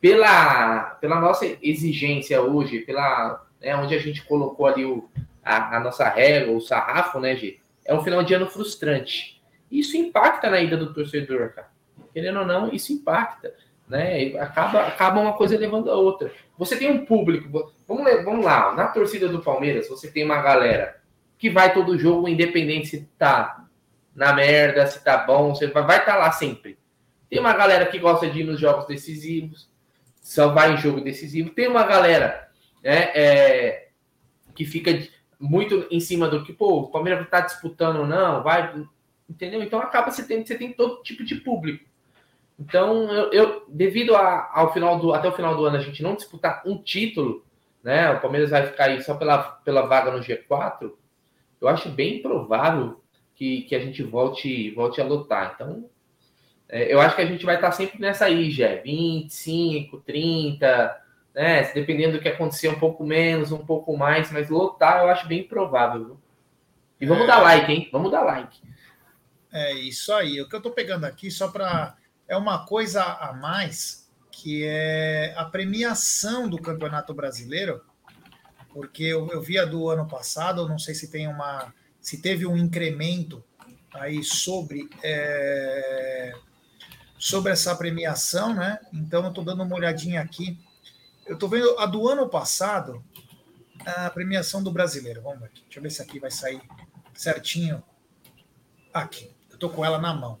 [0.00, 5.08] pela, pela nossa exigência hoje, pela né, onde a gente colocou ali o,
[5.44, 7.58] a, a nossa régua, o sarrafo, né, G?
[7.88, 9.42] é um final de ano frustrante.
[9.72, 11.68] Isso impacta na ida do torcedor, cara.
[12.12, 13.54] Querendo ou não, isso impacta.
[13.88, 14.36] Né?
[14.38, 16.30] Acaba, acaba uma coisa levando a outra.
[16.58, 17.72] Você tem um público.
[17.88, 21.00] Vamos, vamos lá, na torcida do Palmeiras, você tem uma galera
[21.38, 23.64] que vai todo jogo, independente se tá
[24.14, 26.78] na merda, se tá bom, você vai estar tá lá sempre.
[27.30, 29.70] Tem uma galera que gosta de ir nos jogos decisivos,
[30.28, 31.48] só vai em jogo decisivo.
[31.48, 32.50] Tem uma galera
[32.84, 33.88] né, é,
[34.54, 34.90] que fica
[35.40, 38.74] muito em cima do que, pô, o Palmeiras está disputando ou não, vai,
[39.28, 39.62] entendeu?
[39.62, 41.82] Então acaba você tem, você tem todo tipo de público.
[42.60, 46.02] Então, eu, eu devido a, ao final do até o final do ano a gente
[46.02, 47.42] não disputar um título,
[47.82, 48.10] né?
[48.10, 50.92] O Palmeiras vai ficar aí só pela, pela vaga no G4.
[51.58, 53.00] Eu acho bem provável
[53.34, 55.52] que, que a gente volte volte a lutar.
[55.54, 55.88] Então,
[56.70, 61.00] eu acho que a gente vai estar sempre nessa aí, já 25, 30,
[61.34, 61.62] né?
[61.72, 65.44] Dependendo do que acontecer, um pouco menos, um pouco mais, mas lotar eu acho bem
[65.44, 66.04] provável.
[66.04, 66.20] Viu?
[67.00, 67.26] E vamos é...
[67.26, 67.88] dar like, hein?
[67.92, 68.60] Vamos dar like.
[69.52, 70.40] É isso aí.
[70.40, 75.34] O que eu tô pegando aqui só para é uma coisa a mais que é
[75.36, 77.82] a premiação do Campeonato Brasileiro,
[78.72, 82.22] porque eu, eu vi a do ano passado, eu não sei se tem uma se
[82.22, 83.42] teve um incremento
[83.92, 86.32] aí sobre é,
[87.18, 88.78] sobre essa premiação, né?
[88.92, 90.58] Então eu estou dando uma olhadinha aqui
[91.28, 93.04] eu estou vendo a do ano passado,
[93.84, 95.20] a premiação do brasileiro.
[95.20, 95.50] Vamos ver.
[95.64, 96.60] Deixa eu ver se aqui vai sair
[97.14, 97.82] certinho.
[98.94, 99.30] Aqui.
[99.50, 100.38] Eu estou com ela na mão.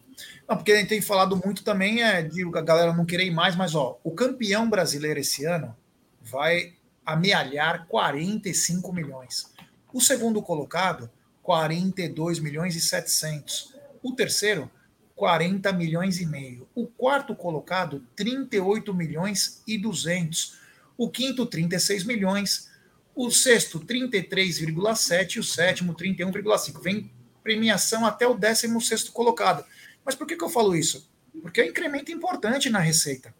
[0.48, 3.30] Não, porque a gente tem falado muito também é, de a galera não querer ir
[3.30, 5.76] mais, mas ó, o campeão brasileiro esse ano
[6.22, 9.52] vai amealhar 45 milhões.
[9.92, 11.10] O segundo colocado,
[11.42, 13.74] 42 milhões e 700.
[14.02, 14.70] O terceiro,
[15.18, 16.68] 40 milhões e meio.
[16.76, 20.56] O quarto colocado, 38 milhões e 200
[20.98, 22.68] o quinto 36 milhões,
[23.14, 26.82] o sexto 33,7 e o sétimo 31,5.
[26.82, 27.10] Vem
[27.42, 29.64] premiação até o 16 colocado.
[30.04, 31.08] Mas por que, que eu falo isso?
[31.40, 33.32] Porque é um incremento importante na receita.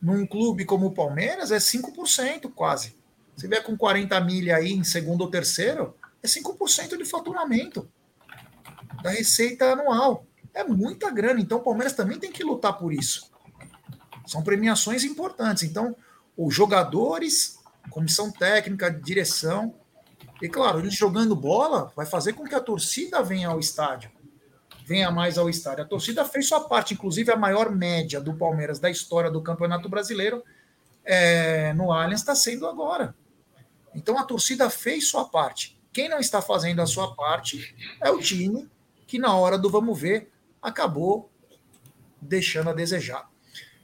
[0.00, 2.96] Num clube como o Palmeiras é 5% quase.
[3.36, 7.90] Se vier com 40 milha aí em segundo ou terceiro, é 5% de faturamento
[9.02, 10.26] da receita anual.
[10.52, 11.40] É muita grana.
[11.40, 13.30] Então o Palmeiras também tem que lutar por isso.
[14.26, 15.62] São premiações importantes.
[15.62, 15.96] Então,
[16.36, 17.58] os jogadores,
[17.90, 19.74] comissão técnica, direção,
[20.40, 24.10] e claro, eles jogando bola vai fazer com que a torcida venha ao estádio.
[24.86, 25.84] Venha mais ao estádio.
[25.84, 29.88] A torcida fez sua parte, inclusive a maior média do Palmeiras da história do Campeonato
[29.88, 30.42] Brasileiro
[31.04, 33.14] é, no Allianz está sendo agora.
[33.94, 35.78] Então a torcida fez sua parte.
[35.92, 38.68] Quem não está fazendo a sua parte é o time
[39.10, 40.30] que, na hora do vamos ver,
[40.62, 41.28] acabou
[42.22, 43.28] deixando a desejar.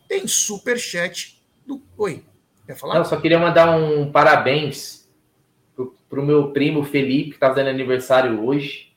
[0.09, 1.83] Tem super chat do.
[1.99, 2.25] Oi,
[2.65, 2.95] quer falar?
[2.95, 5.11] Não, só queria mandar um parabéns
[6.09, 8.95] para o meu primo Felipe, que está fazendo aniversário hoje.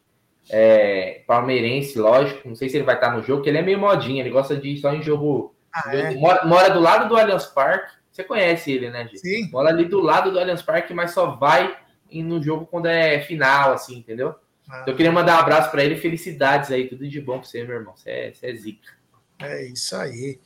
[0.52, 2.48] É, palmeirense, lógico.
[2.48, 4.56] Não sei se ele vai estar no jogo, porque ele é meio modinha, ele gosta
[4.56, 5.56] de ir só em jogo.
[5.74, 6.16] Ah, é?
[6.16, 7.98] mora, mora, do lado do Allianz Parque.
[8.12, 9.20] Você conhece ele, né, gente?
[9.20, 9.50] Sim.
[9.50, 11.76] Mora ali do lado do Allianz Parque, mas só vai
[12.12, 14.36] no jogo quando é final, assim, entendeu?
[14.70, 17.48] Ah, então, eu queria mandar um abraço para ele, felicidades aí, tudo de bom para
[17.48, 17.96] você, meu irmão.
[17.98, 18.94] Você é, você é zica.
[19.40, 20.40] É isso aí.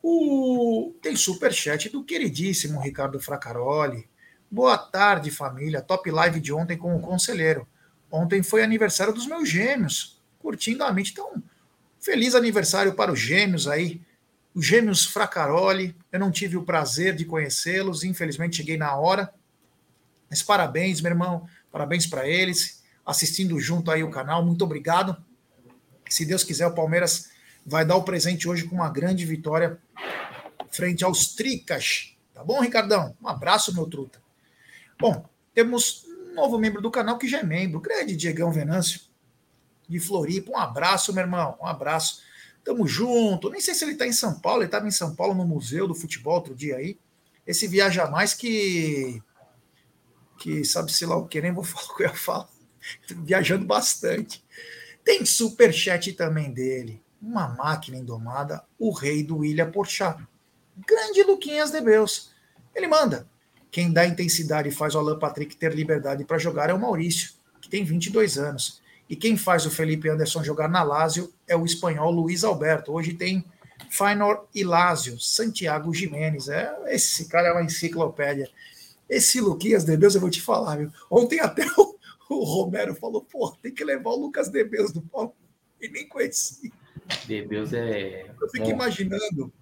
[0.00, 0.94] O...
[1.02, 4.08] Tem superchat do queridíssimo Ricardo Fracaroli.
[4.50, 5.82] Boa tarde, família.
[5.82, 7.66] Top live de ontem com o conselheiro.
[8.10, 10.22] Ontem foi aniversário dos meus gêmeos.
[10.38, 11.10] Curtindo a mente.
[11.10, 11.42] Então,
[11.98, 14.00] feliz aniversário para os gêmeos aí.
[14.54, 15.96] Os gêmeos Fracaroli.
[16.12, 18.04] Eu não tive o prazer de conhecê-los.
[18.04, 19.34] Infelizmente, cheguei na hora.
[20.30, 21.48] Mas parabéns, meu irmão.
[21.72, 22.83] Parabéns para eles.
[23.04, 24.44] Assistindo junto aí o canal.
[24.44, 25.16] Muito obrigado.
[26.08, 27.30] Se Deus quiser, o Palmeiras
[27.64, 29.78] vai dar o presente hoje com uma grande vitória
[30.70, 32.14] frente aos Tricas.
[32.32, 33.16] Tá bom, Ricardão?
[33.22, 34.20] Um abraço, meu truta.
[34.98, 39.00] Bom, temos um novo membro do canal que já é membro, grande Diegão Venâncio.
[39.88, 40.50] de Floripa.
[40.50, 42.22] Um abraço, meu irmão, um abraço.
[42.64, 43.50] Tamo junto.
[43.50, 45.86] Nem sei se ele tá em São Paulo, ele estava em São Paulo no Museu
[45.86, 46.98] do Futebol outro dia aí.
[47.46, 49.22] Esse viaja mais que.
[50.38, 52.48] que sabe-se lá o que, nem vou falar o que eu ia falar.
[53.24, 54.44] Viajando bastante.
[55.04, 57.02] Tem superchat também dele.
[57.20, 60.22] Uma máquina indomada, o rei do William Porchat.
[60.86, 62.30] Grande Luquinhas de Beus.
[62.74, 63.28] Ele manda.
[63.70, 67.32] Quem dá intensidade e faz o Alan Patrick ter liberdade para jogar é o Maurício,
[67.60, 68.80] que tem 22 anos.
[69.08, 72.92] E quem faz o Felipe Anderson jogar na Lazio é o espanhol Luiz Alberto.
[72.92, 73.44] Hoje tem
[73.90, 76.48] Fainor e Lazio, Santiago Jimenez.
[76.48, 78.48] É, esse cara é uma enciclopédia.
[79.08, 80.92] Esse Luquinhas de Deus, eu vou te falar, viu?
[81.10, 81.96] Ontem até o,
[82.38, 85.34] o Romero falou, pô, tem que levar o Lucas de Deus do Paulo.
[85.80, 86.72] E nem conheci.
[87.26, 88.30] De Deus é.
[88.40, 88.70] Eu fico Bom.
[88.70, 89.52] imaginando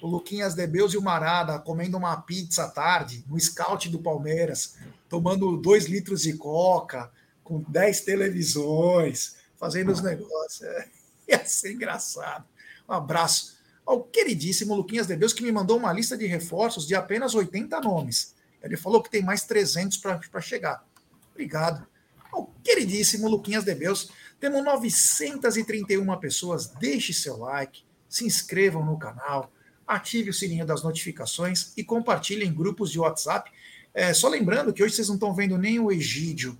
[0.00, 4.76] o Luquinhas Debeus e o Marada comendo uma pizza à tarde, no scout do Palmeiras,
[5.08, 7.10] tomando dois litros de coca,
[7.44, 10.62] com dez televisões, fazendo os negócios.
[10.62, 10.88] É,
[11.28, 12.44] ia ser engraçado.
[12.88, 13.56] Um abraço
[13.86, 18.34] ao queridíssimo Luquinhas Debeus, que me mandou uma lista de reforços de apenas 80 nomes.
[18.62, 20.84] Ele falou que tem mais 300 para chegar.
[21.30, 21.86] Obrigado.
[22.32, 24.10] Ao queridíssimo Luquinhas Debeus.
[24.40, 26.66] Temos 931 pessoas.
[26.66, 29.50] Deixe seu like se inscrevam no canal,
[29.86, 33.50] ative o sininho das notificações e compartilhem em grupos de WhatsApp.
[33.94, 36.58] É, só lembrando que hoje vocês não estão vendo nem o Egídio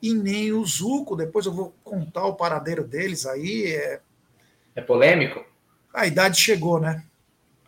[0.00, 1.14] e nem o Zuco.
[1.14, 3.66] Depois eu vou contar o paradeiro deles aí.
[3.66, 4.00] É,
[4.74, 5.44] é polêmico?
[5.92, 7.04] A idade chegou, né?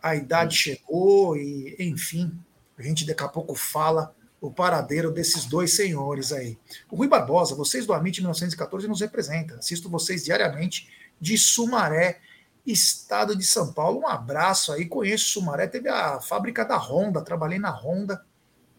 [0.01, 2.31] A idade chegou e, enfim,
[2.75, 4.13] a gente daqui a pouco fala
[4.43, 6.57] o paradeiro desses dois senhores aí.
[6.91, 9.57] O Rui Barbosa, vocês do Amit 1914 nos representam.
[9.57, 12.19] Assisto vocês diariamente de Sumaré
[12.65, 14.01] estado de São Paulo.
[14.01, 18.25] Um abraço aí, conheço Sumaré, teve a fábrica da Honda, trabalhei na Honda,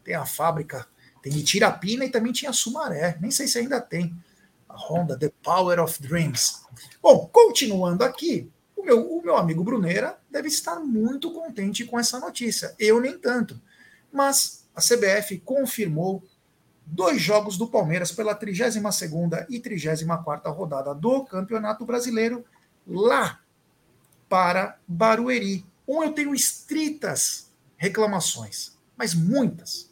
[0.04, 0.86] tem a fábrica,
[1.22, 4.14] tem Itirapina e também tinha Sumaré, nem sei se ainda tem.
[4.68, 6.60] A Honda, The Power of Dreams.
[7.02, 12.18] Bom, continuando aqui, o meu, o meu amigo Bruneira deve estar muito contente com essa
[12.18, 12.74] notícia.
[12.78, 13.58] Eu nem tanto.
[14.12, 16.22] Mas a CBF confirmou
[16.86, 22.44] dois jogos do Palmeiras pela 32ª e 34ª rodada do Campeonato Brasileiro
[22.86, 23.40] lá
[24.28, 25.64] para Barueri.
[25.86, 29.90] Um eu tenho estritas reclamações, mas muitas.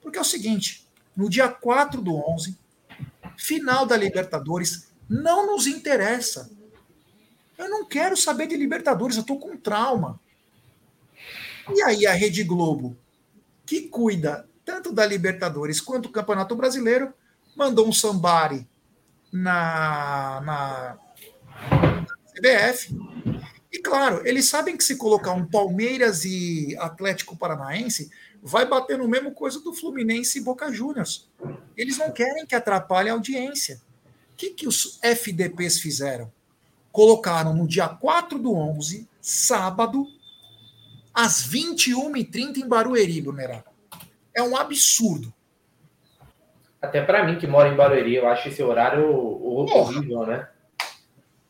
[0.00, 2.58] Porque é o seguinte, no dia 4 do 11,
[3.36, 6.50] final da Libertadores, não nos interessa.
[7.56, 10.20] Eu não quero saber de Libertadores, eu estou com trauma.
[11.68, 12.96] E aí a Rede Globo,
[13.70, 17.14] que cuida tanto da Libertadores quanto do Campeonato Brasileiro,
[17.54, 18.66] mandou um sambari
[19.32, 20.98] na, na
[22.34, 22.92] CBF.
[23.70, 28.10] E claro, eles sabem que se colocar um Palmeiras e Atlético Paranaense,
[28.42, 31.30] vai bater no mesmo coisa do Fluminense e Boca Juniors.
[31.76, 33.80] Eles não querem que atrapalhe a audiência.
[34.32, 36.28] O que, que os FDPs fizeram?
[36.90, 40.08] Colocaram no dia 4 do 11, sábado,
[41.14, 43.64] às 21h30 em Barueri, Brunerá.
[44.34, 45.32] É um absurdo.
[46.80, 50.48] Até para mim, que mora em Barueri, eu acho esse horário horrível, né?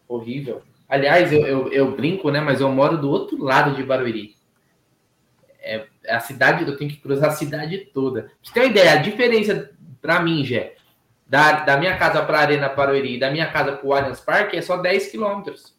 [0.08, 0.62] Horrível.
[0.88, 2.40] Aliás, eu, eu, eu, brinco, né?
[2.40, 4.34] Mas eu moro do outro lado de Barueri.
[5.60, 8.22] É, a cidade, eu tenho que cruzar a cidade toda.
[8.22, 9.70] Pra você tem uma ideia, a diferença
[10.00, 10.74] para mim, Jé,
[11.26, 14.20] da, da minha casa para a Arena Barueri e da minha casa para o Allianz
[14.20, 15.78] Parque é só 10 quilômetros.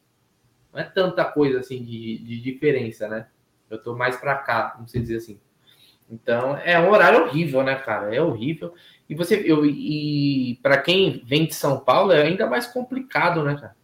[0.71, 3.27] Não é tanta coisa assim de, de diferença, né?
[3.71, 5.39] Eu tô mais para cá, não sei dizer assim.
[6.09, 8.13] Então, é um horário horrível, né, cara?
[8.13, 8.73] É horrível.
[9.09, 13.55] E você, eu, e para quem vem de São Paulo é ainda mais complicado, né,
[13.55, 13.75] cara?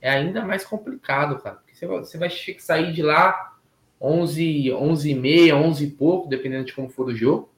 [0.00, 1.56] é ainda mais complicado, cara.
[1.56, 3.56] Porque você, você vai sair de lá
[4.00, 7.50] 11, 11 e meia, 11 e pouco, dependendo de como for o jogo.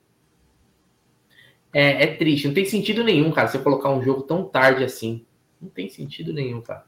[1.73, 5.25] É, é, triste, não tem sentido nenhum, cara, você colocar um jogo tão tarde assim.
[5.61, 6.85] Não tem sentido nenhum, cara.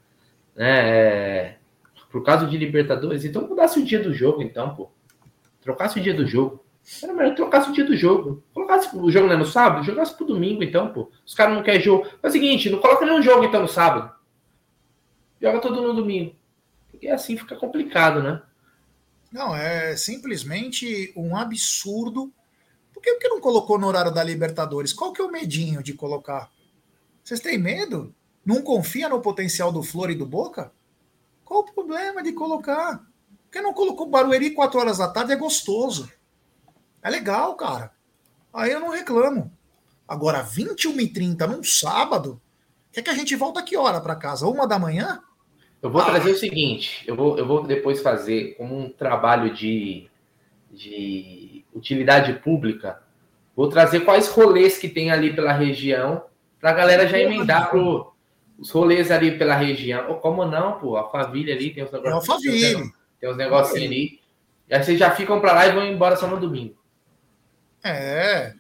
[0.57, 1.55] É,
[2.15, 4.89] por causa de Libertadores, então mudasse o dia do jogo, então, pô.
[5.61, 6.65] Trocasse o dia do jogo.
[7.03, 8.45] Era melhor trocasse o dia do jogo.
[8.55, 11.11] Colocasse o jogo né, no sábado, jogasse pro domingo, então, pô.
[11.27, 12.07] Os caras não querem jogo.
[12.23, 14.15] É o seguinte, não coloca nenhum jogo, então, no sábado
[15.43, 16.37] joga todo no domingo.
[16.89, 18.41] Porque assim fica complicado, né?
[19.33, 22.33] Não, é simplesmente um absurdo.
[22.93, 24.93] Por que, que não colocou no horário da Libertadores?
[24.93, 26.49] Qual que é o medinho de colocar?
[27.25, 28.15] Vocês têm medo?
[28.47, 30.73] Não confia no potencial do Flor e do Boca?
[31.45, 32.99] Qual o problema de colocar?
[32.99, 35.33] Por que não colocou Barueri 4 horas da tarde?
[35.33, 36.11] É gostoso.
[37.03, 37.93] É legal, cara.
[38.53, 39.53] Aí eu não reclamo.
[40.09, 42.41] Agora, 21h30 num sábado,
[42.93, 44.47] quer que a gente volta que hora para casa?
[44.47, 45.21] Uma da manhã?
[45.83, 46.07] Eu vou ah.
[46.07, 50.09] trazer o seguinte, eu vou, eu vou depois fazer como um trabalho de,
[50.71, 53.03] de utilidade pública,
[53.55, 56.25] vou trazer quais rolês que tem ali pela região,
[56.59, 58.14] para a galera já emendar pro,
[58.59, 60.09] os rolês ali pela região.
[60.11, 62.29] Ou como não, pô, a família ali tem os negócios.
[62.29, 62.93] É Alphaville.
[63.21, 64.21] Tem uns negocinhos ali.
[64.71, 66.77] Aí vocês já ficam para lá e vão embora só no domingo.
[67.83, 68.55] É.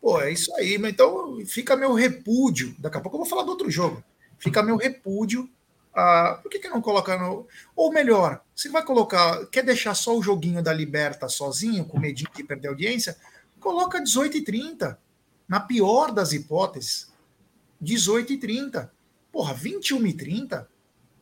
[0.00, 0.78] Pô, é isso aí.
[0.78, 2.74] Mas então fica meu repúdio.
[2.78, 4.02] Daqui a pouco eu vou falar do outro jogo.
[4.38, 5.48] Fica meu repúdio.
[5.94, 7.48] Ah, por que, que não coloca no.
[7.74, 9.46] Ou melhor, você vai colocar.
[9.46, 13.16] Quer deixar só o joguinho da Liberta sozinho, com medinho de perder audiência?
[13.58, 14.98] Coloca 18 e 30.
[15.48, 17.10] Na pior das hipóteses.
[17.80, 18.92] 18 e 30.
[19.36, 20.66] Porra, 21 e 30?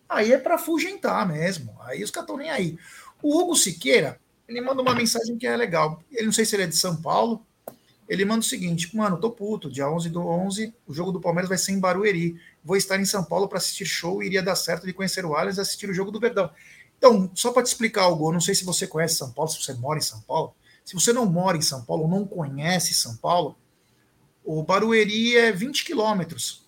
[0.09, 1.77] Aí é para fugentar mesmo.
[1.81, 2.79] Aí os caras estão nem aí.
[3.21, 6.01] O Hugo Siqueira, ele manda uma mensagem que é legal.
[6.13, 7.45] Ele não sei se ele é de São Paulo.
[8.09, 9.69] Ele manda o seguinte: Mano, tô puto.
[9.69, 12.41] Dia 11 do 11, o jogo do Palmeiras vai ser em Barueri.
[12.65, 15.35] Vou estar em São Paulo para assistir show e iria dar certo de conhecer o
[15.35, 16.49] Allianz e assistir o jogo do Verdão.
[16.97, 19.61] Então, só para te explicar algo, eu não sei se você conhece São Paulo, se
[19.61, 20.55] você mora em São Paulo.
[20.85, 23.59] Se você não mora em São Paulo, não conhece São Paulo,
[24.45, 26.64] o Barueri é 20 quilômetros,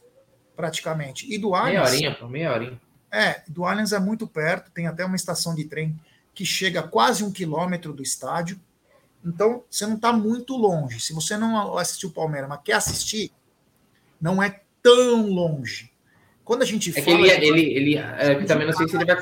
[0.56, 1.32] praticamente.
[1.32, 1.92] E do Allianz.
[1.92, 2.80] Meia horinha, meia horinha.
[3.12, 5.98] É, do Allianz é muito perto, tem até uma estação de trem
[6.34, 8.60] que chega a quase um quilômetro do estádio.
[9.24, 11.00] Então, você não está muito longe.
[11.00, 13.32] Se você não assistiu o Palmeiras, mas quer assistir,
[14.20, 15.90] não é tão longe.
[16.44, 17.26] Quando a gente é fala.
[17.26, 19.16] Ele, ele, ele é, também não sei se ele vai.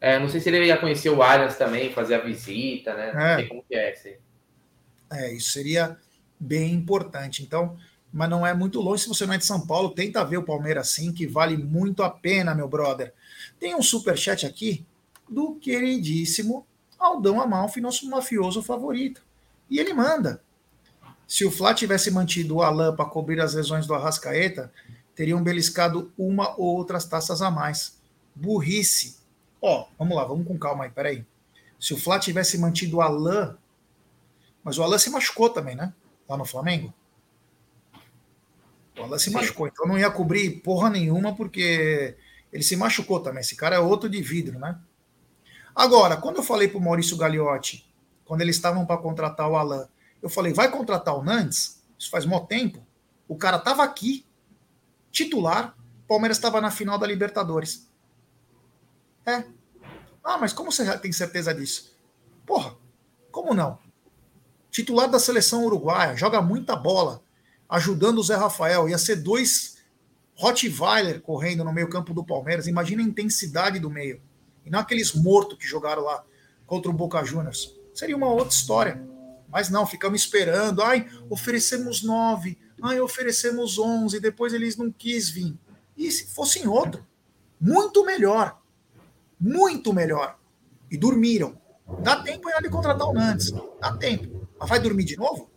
[0.00, 3.12] É, não sei se ele ia conhecer o Allianz também, fazer a visita, né?
[3.12, 3.36] Não é.
[3.36, 3.94] sei como que é.
[5.10, 5.96] É, isso seria
[6.38, 7.42] bem importante.
[7.42, 7.76] Então,
[8.12, 9.02] mas não é muito longe.
[9.02, 12.02] Se você não é de São Paulo, tenta ver o Palmeiras sim, que vale muito
[12.02, 13.12] a pena, meu brother.
[13.58, 14.84] Tem um super chat aqui
[15.28, 16.66] do queridíssimo
[16.98, 19.22] Aldão Amalfi, nosso mafioso favorito.
[19.70, 20.42] E ele manda.
[21.26, 24.72] Se o Flá tivesse mantido o Alain para cobrir as lesões do Arrascaeta,
[25.14, 27.98] teriam beliscado uma ou outras taças a mais.
[28.34, 29.18] Burrice.
[29.60, 31.26] Ó, vamos lá, vamos com calma aí, peraí.
[31.78, 33.54] Se o Flá tivesse mantido o Alain,
[34.64, 35.92] mas o Alain se machucou também, né?
[36.28, 36.92] Lá no Flamengo.
[38.98, 42.16] O Alain se machucou, então não ia cobrir porra nenhuma, porque
[42.52, 43.40] ele se machucou também.
[43.40, 44.78] Esse cara é outro de vidro, né?
[45.74, 47.88] Agora, quando eu falei para o Maurício Gagliotti,
[48.24, 49.86] quando eles estavam para contratar o Alain,
[50.20, 51.82] eu falei, vai contratar o Nantes?
[51.98, 52.84] Isso faz mó tempo.
[53.28, 54.26] O cara estava aqui,
[55.10, 55.76] titular,
[56.08, 57.88] Palmeiras estava na final da Libertadores.
[59.24, 59.44] É.
[60.24, 61.96] Ah, mas como você tem certeza disso?
[62.46, 62.74] Porra,
[63.30, 63.78] como não?
[64.70, 67.22] Titular da seleção uruguaia, joga muita bola,
[67.68, 68.88] ajudando o Zé Rafael.
[68.88, 69.78] Ia ser dois
[70.34, 72.66] Rottweiler correndo no meio campo do Palmeiras.
[72.66, 74.20] Imagina a intensidade do meio.
[74.64, 76.24] E não aqueles mortos que jogaram lá
[76.66, 77.74] contra o Boca Juniors.
[77.92, 79.02] Seria uma outra história.
[79.50, 80.82] Mas não, ficamos esperando.
[80.82, 82.58] Ai, oferecemos nove.
[82.82, 84.20] Ai, oferecemos onze.
[84.20, 85.56] Depois eles não quis vir.
[85.96, 87.04] E se fossem outro?
[87.60, 88.60] Muito melhor.
[89.40, 90.38] Muito melhor.
[90.90, 91.58] E dormiram.
[92.00, 93.50] Dá tempo ainda de contratar o Nantes.
[93.80, 94.46] Dá tempo.
[94.58, 95.50] Mas vai dormir de novo?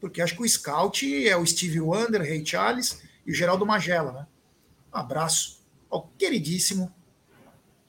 [0.00, 4.12] Porque acho que o scout é o Steve Wonder, Ray Charles e o Geraldo Magela,
[4.12, 4.26] né?
[4.94, 6.92] Um abraço ao queridíssimo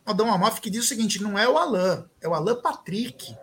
[0.09, 3.35] Adão Amalfi que diz o seguinte: não é o Alain, é o Alain Patrick.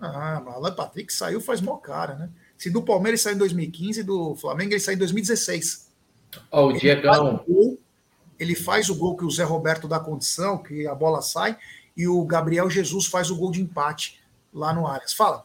[0.00, 2.30] Ah, o Alain Patrick saiu faz mó cara, né?
[2.56, 5.90] Se do Palmeiras ele saiu em 2015, do Flamengo ele saiu em 2016.
[6.50, 7.44] Ó, oh, o Diegão.
[8.38, 11.56] Ele faz o gol que o Zé Roberto dá condição, que a bola sai,
[11.96, 14.20] e o Gabriel Jesus faz o gol de empate
[14.52, 15.12] lá no Arias.
[15.12, 15.44] Fala.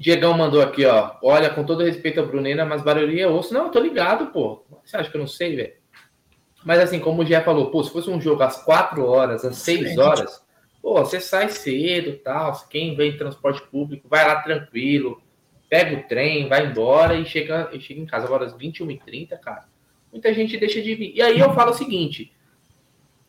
[0.00, 1.12] Diegão mandou aqui, ó.
[1.22, 3.52] Olha, com todo respeito a Brunena, mas barulhinho é osso.
[3.52, 4.64] Não, eu tô ligado, pô.
[4.82, 5.74] Você acha que eu não sei, velho?
[6.64, 9.56] Mas assim, como o Gé falou, pô, se fosse um jogo às 4 horas, às
[9.56, 10.42] 6 horas,
[10.80, 12.50] pô, você sai cedo tal.
[12.70, 15.20] Quem vem em transporte público, vai lá tranquilo,
[15.68, 18.24] pega o trem, vai embora e chega, e chega em casa.
[18.24, 19.66] Agora às 21h30, cara,
[20.10, 21.12] muita gente deixa de vir.
[21.14, 22.32] E aí eu falo o seguinte.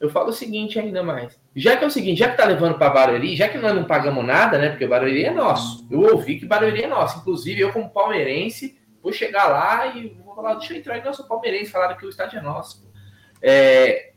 [0.02, 1.40] Eu falo o seguinte ainda mais.
[1.56, 3.84] Já que é o seguinte, já que tá levando para Barueri, já que nós não
[3.84, 4.70] pagamos nada, né?
[4.70, 5.88] Porque Barueri é nosso.
[5.92, 7.20] Eu ouvi que Barueri é nosso.
[7.20, 11.28] Inclusive, eu, como palmeirense, vou chegar lá e vou falar, deixa eu entrar aí, nosso
[11.28, 12.84] palmeirense, falaram que o estádio é nosso.
[13.44, 14.14] É,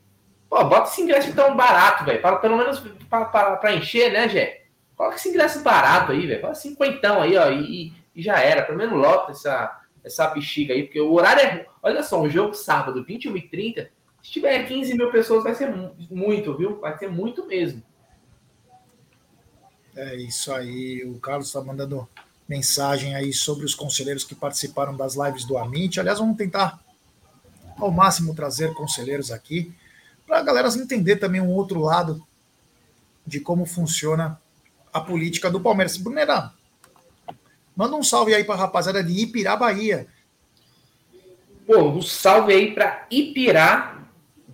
[0.49, 2.22] pô, bota esse ingresso tão barato, velho.
[2.41, 4.62] Pelo menos para encher, né, Gé?
[4.97, 6.41] Coloca esse ingresso barato aí, velho.
[6.41, 8.62] Fala cinquentão aí, ó, e, e, já era.
[8.62, 11.66] Pelo menos lota essa, essa bexiga aí, porque o horário é.
[11.82, 13.91] Olha só, um jogo sábado, 21 e 30
[14.24, 15.70] Se tiver 15 mil pessoas, vai ser
[16.10, 16.80] muito, viu?
[16.80, 17.82] Vai ser muito mesmo.
[19.94, 21.04] É isso aí.
[21.04, 22.08] O Carlos está mandando
[22.48, 26.00] mensagem aí sobre os conselheiros que participaram das lives do Amit.
[26.00, 26.82] Aliás, vamos tentar
[27.78, 29.74] ao máximo trazer conselheiros aqui,
[30.26, 32.24] para a galera entender também um outro lado
[33.26, 34.40] de como funciona
[34.90, 35.98] a política do Palmeiras.
[35.98, 36.52] Brunera,
[37.76, 40.06] manda um salve aí para a rapaziada de Ipirá, Bahia.
[41.66, 43.93] Pô, um salve aí para Ipirá,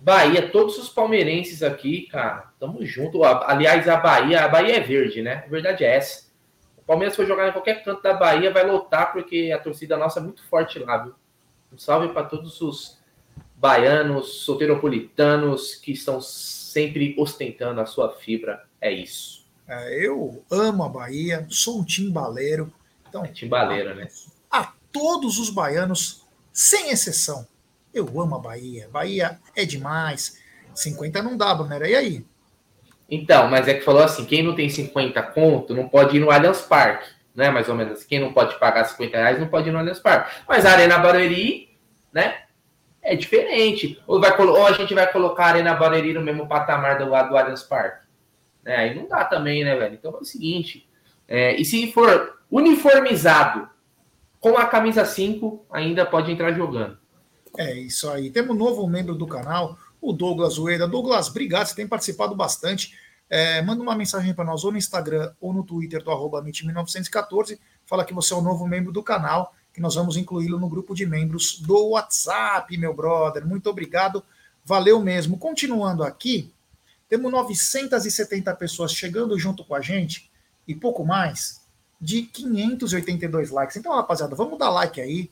[0.03, 3.23] Bahia, todos os palmeirenses aqui, cara, tamo junto.
[3.23, 5.43] Aliás, a Bahia, a Bahia é verde, né?
[5.45, 6.31] A verdade é essa.
[6.75, 10.19] O Palmeiras foi jogar em qualquer canto da Bahia, vai lotar, porque a torcida nossa
[10.19, 11.13] é muito forte lá, viu?
[11.71, 12.99] Um salve para todos os
[13.55, 18.65] baianos, solteiropolitanos que estão sempre ostentando a sua fibra.
[18.81, 19.45] É isso.
[19.67, 22.73] É, eu amo a Bahia, sou um timbaleiro.
[23.07, 24.07] Então, é timbaleiro, né?
[24.49, 27.47] A todos os baianos, sem exceção,
[27.93, 28.89] eu amo a Bahia.
[28.91, 30.39] Bahia é demais.
[30.73, 31.89] 50 não dá, Brunera.
[31.89, 32.25] E aí?
[33.09, 36.31] Então, mas é que falou assim: quem não tem 50 conto não pode ir no
[36.31, 37.09] Allianz Parque.
[37.35, 37.49] Né?
[37.49, 38.03] Mais ou menos.
[38.03, 40.31] Quem não pode pagar 50 reais não pode ir no Allianz Parque.
[40.47, 41.77] Mas a Arena Barueri,
[42.13, 42.43] né?
[43.01, 44.01] É diferente.
[44.07, 47.15] Ou, vai, ou a gente vai colocar a Arena Barueri no mesmo patamar do, do
[47.15, 48.05] Allianz Parque.
[48.63, 48.75] Né?
[48.75, 49.95] Aí não dá também, né, velho?
[49.95, 50.87] Então é o seguinte.
[51.27, 53.69] É, e se for uniformizado
[54.39, 57.00] com a camisa 5, ainda pode entrar jogando.
[57.57, 58.31] É isso aí.
[58.31, 60.87] Temos um novo membro do canal, o Douglas Ueda.
[60.87, 62.97] Douglas, obrigado, você tem participado bastante.
[63.29, 67.59] É, manda uma mensagem para nós ou no Instagram ou no Twitter do arroba 1914
[67.91, 70.69] Fala que você é o um novo membro do canal, que nós vamos incluí-lo no
[70.69, 73.45] grupo de membros do WhatsApp, meu brother.
[73.45, 74.23] Muito obrigado,
[74.63, 75.37] valeu mesmo.
[75.37, 76.53] Continuando aqui,
[77.09, 80.31] temos 970 pessoas chegando junto com a gente
[80.65, 81.59] e pouco mais
[81.99, 83.75] de 582 likes.
[83.75, 85.29] Então, rapaziada, vamos dar like aí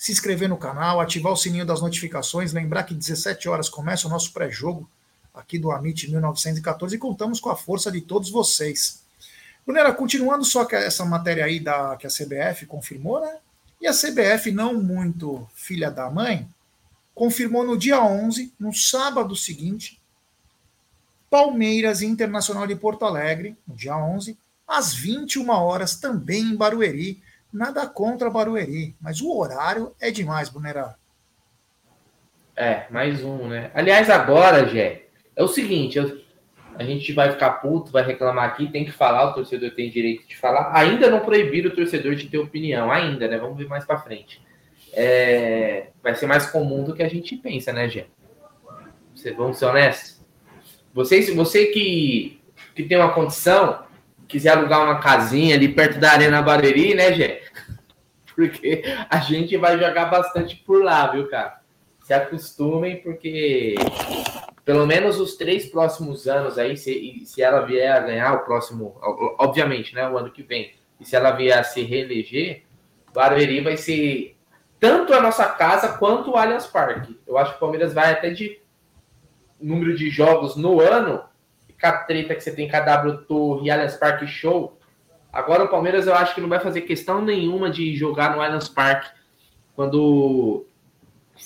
[0.00, 4.10] se inscrever no canal, ativar o sininho das notificações, lembrar que 17 horas começa o
[4.10, 4.88] nosso pré-jogo
[5.34, 9.02] aqui do Amit 1914 e contamos com a força de todos vocês.
[9.62, 13.36] Brunera, continuando só que essa matéria aí da, que a CBF confirmou, né?
[13.78, 16.48] E a CBF, não muito filha da mãe,
[17.14, 20.00] confirmou no dia 11, no sábado seguinte,
[21.28, 24.34] Palmeiras Internacional de Porto Alegre, no dia 11,
[24.66, 27.22] às 21 horas, também em Barueri,
[27.52, 30.94] Nada contra Barueri, mas o horário é demais, Bunerá.
[32.56, 33.70] É, mais um, né?
[33.74, 36.20] Aliás, agora, Gé, é o seguinte, eu,
[36.76, 40.28] a gente vai ficar puto, vai reclamar aqui, tem que falar, o torcedor tem direito
[40.28, 40.70] de falar.
[40.74, 43.38] Ainda não proibiram o torcedor de ter opinião, ainda, né?
[43.38, 44.40] Vamos ver mais para frente.
[44.92, 48.06] É, vai ser mais comum do que a gente pensa, né, Gé?
[49.36, 50.20] Vamos ser honestos?
[50.94, 52.40] Você, você que,
[52.74, 53.84] que tem uma condição,
[54.30, 57.42] quiser alugar uma casinha ali perto da Arena Barueri, né, Gé?
[58.34, 61.60] Porque a gente vai jogar bastante por lá, viu, cara?
[62.02, 63.76] Se acostumem, porque
[64.64, 68.96] pelo menos os três próximos anos aí, se, se ela vier a ganhar o próximo,
[69.38, 72.64] obviamente, né, o ano que vem, e se ela vier a se reeleger,
[73.12, 74.36] Barueri vai ser
[74.80, 77.16] tanto a nossa casa quanto o Allianz Parque.
[77.26, 78.58] Eu acho que o Palmeiras vai até de
[79.60, 81.22] número de jogos no ano
[81.80, 84.78] com a treta que você tem com a W Torre e Allianz Parque Show.
[85.32, 88.68] Agora o Palmeiras eu acho que não vai fazer questão nenhuma de jogar no Allianz
[88.68, 89.10] Parque
[89.74, 90.66] quando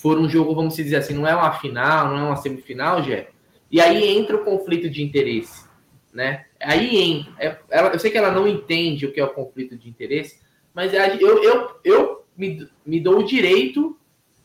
[0.01, 3.29] for um jogo, vamos dizer assim, não é uma final, não é uma semifinal, Jé.
[3.71, 5.65] E aí entra o conflito de interesse,
[6.13, 6.45] né?
[6.61, 7.33] Aí entra.
[7.39, 10.39] É, ela, eu sei que ela não entende o que é o conflito de interesse,
[10.73, 13.97] mas eu, eu, eu me, me dou o direito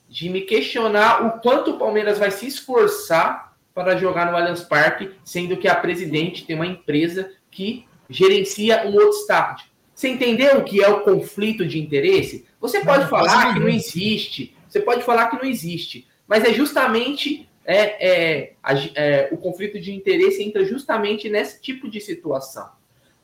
[0.09, 5.11] de me questionar o quanto o Palmeiras vai se esforçar para jogar no Allianz Parque,
[5.25, 9.67] sendo que a presidente tem uma empresa que gerencia um outro estádio.
[9.95, 12.47] Você entendeu o que é o conflito de interesse?
[12.61, 16.53] Você pode não, falar que não existe, você pode falar que não existe, mas é
[16.53, 18.55] justamente é, é,
[18.95, 22.69] é, o conflito de interesse entra justamente nesse tipo de situação.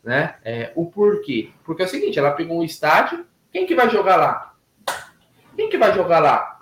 [0.05, 0.37] Né?
[0.45, 1.51] É, o porquê?
[1.65, 4.55] Porque é o seguinte, ela pegou um estádio, quem que vai jogar lá?
[5.57, 6.61] Quem que vai jogar lá?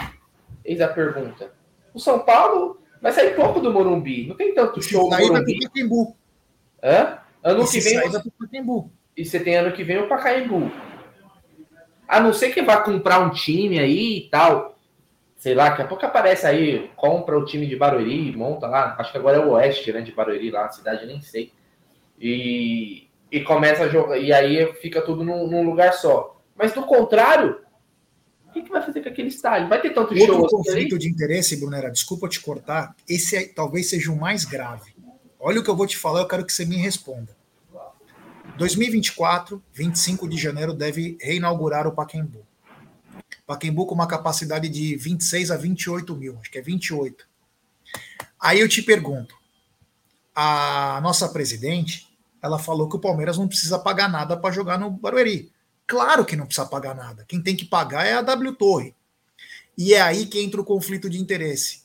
[0.64, 1.53] Eis a pergunta.
[1.93, 4.27] O São Paulo Vai sair pouco do Morumbi.
[4.27, 5.61] Não tem tanto show no Morumbi.
[5.61, 6.17] Pacaembu.
[6.83, 7.19] Hã?
[7.43, 8.01] Ano que vem.
[8.41, 8.91] Pacaembu.
[9.15, 10.73] E você tem ano que vem o Pacaembu.
[12.09, 14.79] A não ser que vá comprar um time aí e tal.
[15.37, 18.97] Sei lá, daqui a pouco aparece aí, compra o time de Barueri, monta lá.
[18.99, 20.01] Acho que agora é o Oeste, né?
[20.01, 21.53] De Barueri, lá, a cidade, nem sei.
[22.19, 24.17] E, e começa a jogar.
[24.17, 26.41] E aí fica tudo num, num lugar só.
[26.57, 27.61] Mas do contrário,
[28.55, 29.69] que, que vai fazer com aquele estádio?
[29.69, 33.49] Vai ter tanto Outro show assim conflito de interesse, Brunera, desculpa te cortar, esse é,
[33.49, 34.95] talvez seja o mais grave.
[35.39, 37.37] Olha o que eu vou te falar, eu quero que você me responda.
[38.57, 42.47] 2024, 25 de janeiro, deve reinaugurar o Paquembu.
[43.45, 47.27] Paquembu com uma capacidade de 26 a 28 mil, acho que é 28.
[48.41, 49.35] Aí eu te pergunto,
[50.35, 52.09] a nossa presidente,
[52.41, 55.53] ela falou que o Palmeiras não precisa pagar nada para jogar no Barueri.
[55.87, 57.24] Claro que não precisa pagar nada.
[57.28, 58.95] Quem tem que pagar é a W Torre.
[59.76, 61.82] E é aí que entra o conflito de interesse.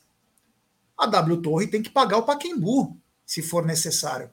[0.96, 2.96] A W Torre tem que pagar o Paquembu,
[3.26, 4.30] se for necessário.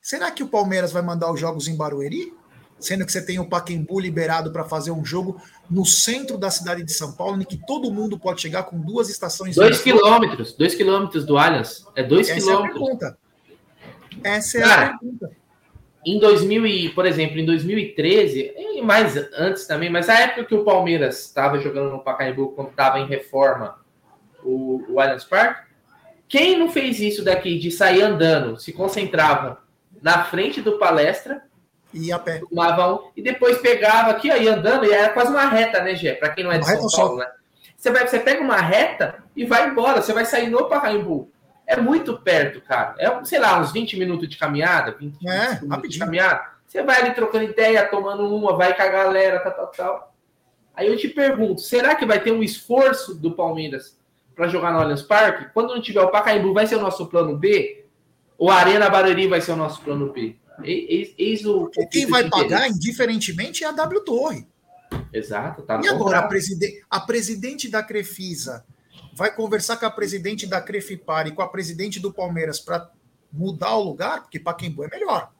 [0.00, 2.32] Será que o Palmeiras vai mandar os jogos em Barueri?
[2.78, 5.40] Sendo que você tem o Paquembu liberado para fazer um jogo
[5.70, 9.08] no centro da cidade de São Paulo, em que todo mundo pode chegar com duas
[9.08, 9.54] estações.
[9.54, 11.86] Dois quilômetros, dois quilômetros do Allianz.
[11.94, 12.68] É dois Essa quilômetros.
[12.68, 13.18] É a pergunta.
[14.22, 15.43] Essa é Cara, a pergunta
[16.04, 20.54] em 2000 e, por exemplo, em 2013, e mais antes também, mas a época que
[20.54, 23.78] o Palmeiras estava jogando no Pacaembu quando estava em reforma,
[24.42, 25.64] o, o Allianz Parque.
[26.28, 29.62] Quem não fez isso daqui de sair andando, se concentrava
[30.02, 31.42] na frente do palestra,
[31.94, 32.40] e a pé.
[32.40, 36.12] Tomava um, e depois pegava aqui, aí andando, e era quase uma reta, né, Gê?
[36.12, 37.26] Para quem não é de São Paulo, né?
[37.76, 41.30] Você, vai, você pega uma reta e vai embora, você vai sair no Pacaembu.
[41.66, 42.94] É muito perto, cara.
[42.98, 45.92] É, sei lá, uns 20 minutos de caminhada, 20 é, minutos rapidinho.
[45.92, 46.54] de caminhada.
[46.66, 50.14] Você vai ali trocando ideia, tomando uma, vai com a galera, tal, tal, tal.
[50.74, 53.96] Aí eu te pergunto, será que vai ter um esforço do Palmeiras
[54.34, 55.52] para jogar no Allianz Parque?
[55.54, 57.86] Quando não tiver o Pacaembu, vai ser o nosso plano B?
[58.36, 60.36] Ou a Arena Barueri vai ser o nosso plano B?
[60.62, 61.70] Eis, eis o.
[61.90, 64.46] Quem vai pagar, indiferentemente, é a W Torre.
[65.12, 66.84] Exato, tá E agora, a, preside...
[66.90, 68.64] a presidente da Crefisa
[69.14, 72.90] vai conversar com a presidente da Crefipar e com a presidente do Palmeiras para
[73.32, 75.30] mudar o lugar, porque Pacaembu é melhor.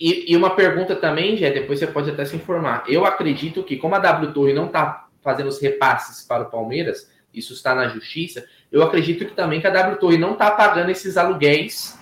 [0.00, 2.84] E, e, uma pergunta também, Jé, depois você pode até se informar.
[2.86, 7.10] Eu acredito que, como a W Torre não está fazendo os repasses para o Palmeiras,
[7.34, 10.90] isso está na justiça, eu acredito que também que a W Torre não está pagando
[10.90, 11.98] esses aluguéis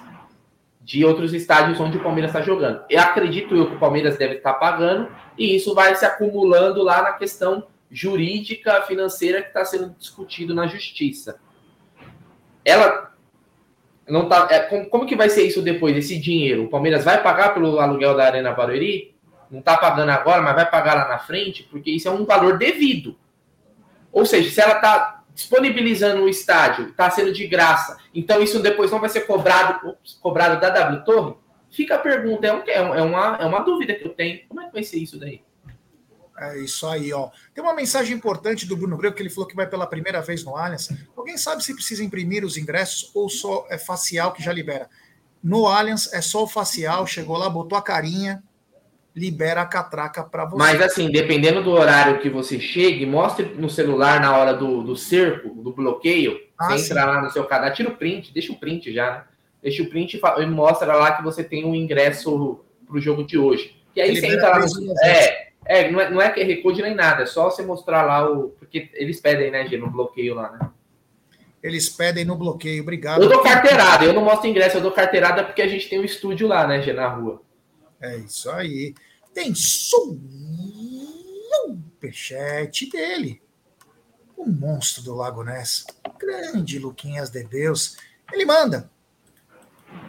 [0.82, 2.84] de outros estádios onde o Palmeiras está jogando.
[2.88, 6.82] Eu acredito eu que o Palmeiras deve estar tá pagando, e isso vai se acumulando
[6.82, 11.38] lá na questão jurídica, financeira que está sendo discutido na justiça.
[12.64, 13.12] Ela
[14.08, 14.48] não tá.
[14.50, 16.64] É, como, como, que vai ser isso depois, esse dinheiro?
[16.64, 19.14] O Palmeiras vai pagar pelo aluguel da Arena Barueri?
[19.50, 22.58] Não está pagando agora, mas vai pagar lá na frente, porque isso é um valor
[22.58, 23.16] devido.
[24.12, 28.90] Ou seja, se ela está disponibilizando o estádio, está sendo de graça, então isso depois
[28.90, 31.34] não vai ser cobrado, cobrado da W Torre?
[31.70, 34.40] Fica a pergunta, é, um, é, uma, é uma dúvida que eu tenho.
[34.48, 35.42] Como é que vai ser isso daí?
[36.38, 37.30] É isso aí, ó.
[37.54, 40.44] Tem uma mensagem importante do Bruno Grego que ele falou que vai pela primeira vez
[40.44, 40.90] no Allianz.
[41.16, 44.88] Alguém sabe se precisa imprimir os ingressos ou só é facial que já libera?
[45.42, 48.42] No Allianz é só o facial, chegou lá, botou a carinha,
[49.14, 50.58] libera a catraca para você.
[50.58, 54.94] Mas assim, dependendo do horário que você chegue, mostre no celular na hora do, do
[54.94, 56.38] cerco, do bloqueio.
[56.58, 59.10] Ah, entra lá no seu cadastro, tira o print, deixa o print já.
[59.10, 59.24] Né?
[59.62, 63.38] Deixa o print e mostra lá que você tem um ingresso para o jogo de
[63.38, 63.74] hoje.
[63.96, 64.66] E aí você entra lá no.
[65.02, 68.30] É, é, não é, não é QR Code nem nada, é só você mostrar lá
[68.30, 68.50] o.
[68.50, 70.70] Porque eles pedem, né, Gê, no bloqueio lá, né?
[71.62, 73.22] Eles pedem no bloqueio, obrigado.
[73.22, 76.04] Eu dou carteirada, eu não mostro ingresso, eu dou carteirada porque a gente tem um
[76.04, 77.42] estúdio lá, né, Gê, na rua.
[78.00, 78.94] É isso aí.
[79.34, 79.52] Tem
[81.96, 83.42] superchat dele.
[84.36, 85.84] O monstro do Lago Ness.
[86.18, 87.96] Grande Luquinhas de Deus.
[88.32, 88.88] Ele manda.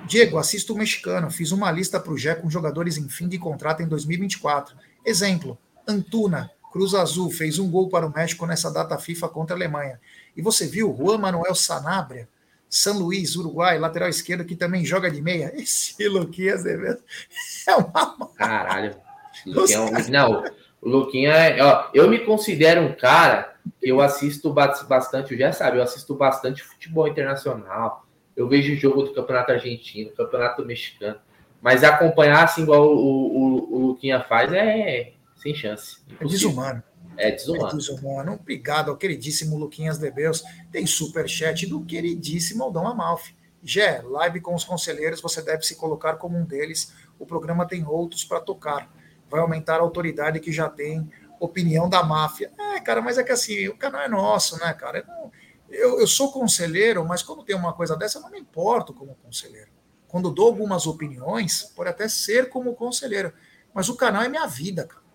[0.06, 1.32] Diego, assisto o mexicano.
[1.32, 4.76] Fiz uma lista para o Gé com jogadores em fim de contrato em 2024.
[5.08, 9.58] Exemplo, Antuna, Cruz Azul, fez um gol para o México nessa data FIFA contra a
[9.58, 10.02] Alemanha.
[10.36, 12.28] E você viu Juan Manuel Sanabria,
[12.70, 15.54] São Luís, Uruguai, lateral esquerdo, que também joga de meia.
[15.56, 18.28] Esse Luquinhas é uma.
[18.36, 18.98] Caralho.
[20.12, 20.44] Não,
[20.82, 21.64] o Luquinha é.
[21.64, 26.62] Ó, eu me considero um cara que eu assisto bastante, já sabe, eu assisto bastante
[26.62, 28.06] futebol internacional.
[28.36, 31.18] Eu vejo o jogo do Campeonato Argentino, Campeonato Mexicano.
[31.62, 35.98] Mas acompanhar assim igual o, o, o Luquinha faz é sem chance.
[36.08, 36.26] Impossível.
[36.26, 36.84] É desumano.
[37.18, 37.68] É desumano.
[37.68, 38.34] É desumano.
[38.34, 40.44] Obrigado ao queridíssimo Luquinhas de Beus.
[40.72, 43.36] Tem superchat do queridíssimo Aldão Amalfi.
[43.64, 46.94] Gé, live com os conselheiros, você deve se colocar como um deles.
[47.20, 48.90] O programa tem outros para tocar.
[49.30, 51.10] Vai aumentar a autoridade que já tem.
[51.40, 52.52] Opinião da máfia.
[52.58, 55.00] É, cara, mas é que assim, o canal é nosso, né, cara?
[55.00, 55.32] Eu, não,
[55.70, 59.18] eu, eu sou conselheiro, mas quando tem uma coisa dessa, eu não me importo como
[59.24, 59.77] conselheiro
[60.08, 63.34] quando dou algumas opiniões, pode até ser como conselheiro,
[63.74, 65.08] mas o canal é minha vida, cara.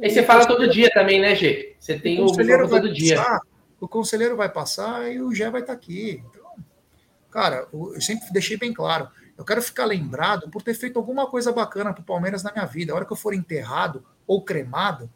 [0.00, 1.76] E você fala todo dia também, né, Gê?
[1.78, 3.16] Você tem o conselheiro todo dia.
[3.16, 3.40] Passar,
[3.80, 6.22] o conselheiro vai passar e o Gé vai estar tá aqui.
[6.28, 6.64] Então,
[7.30, 9.08] cara, eu sempre deixei bem claro.
[9.36, 12.92] Eu quero ficar lembrado por ter feito alguma coisa bacana pro Palmeiras na minha vida.
[12.92, 15.10] A hora que eu for enterrado ou cremado,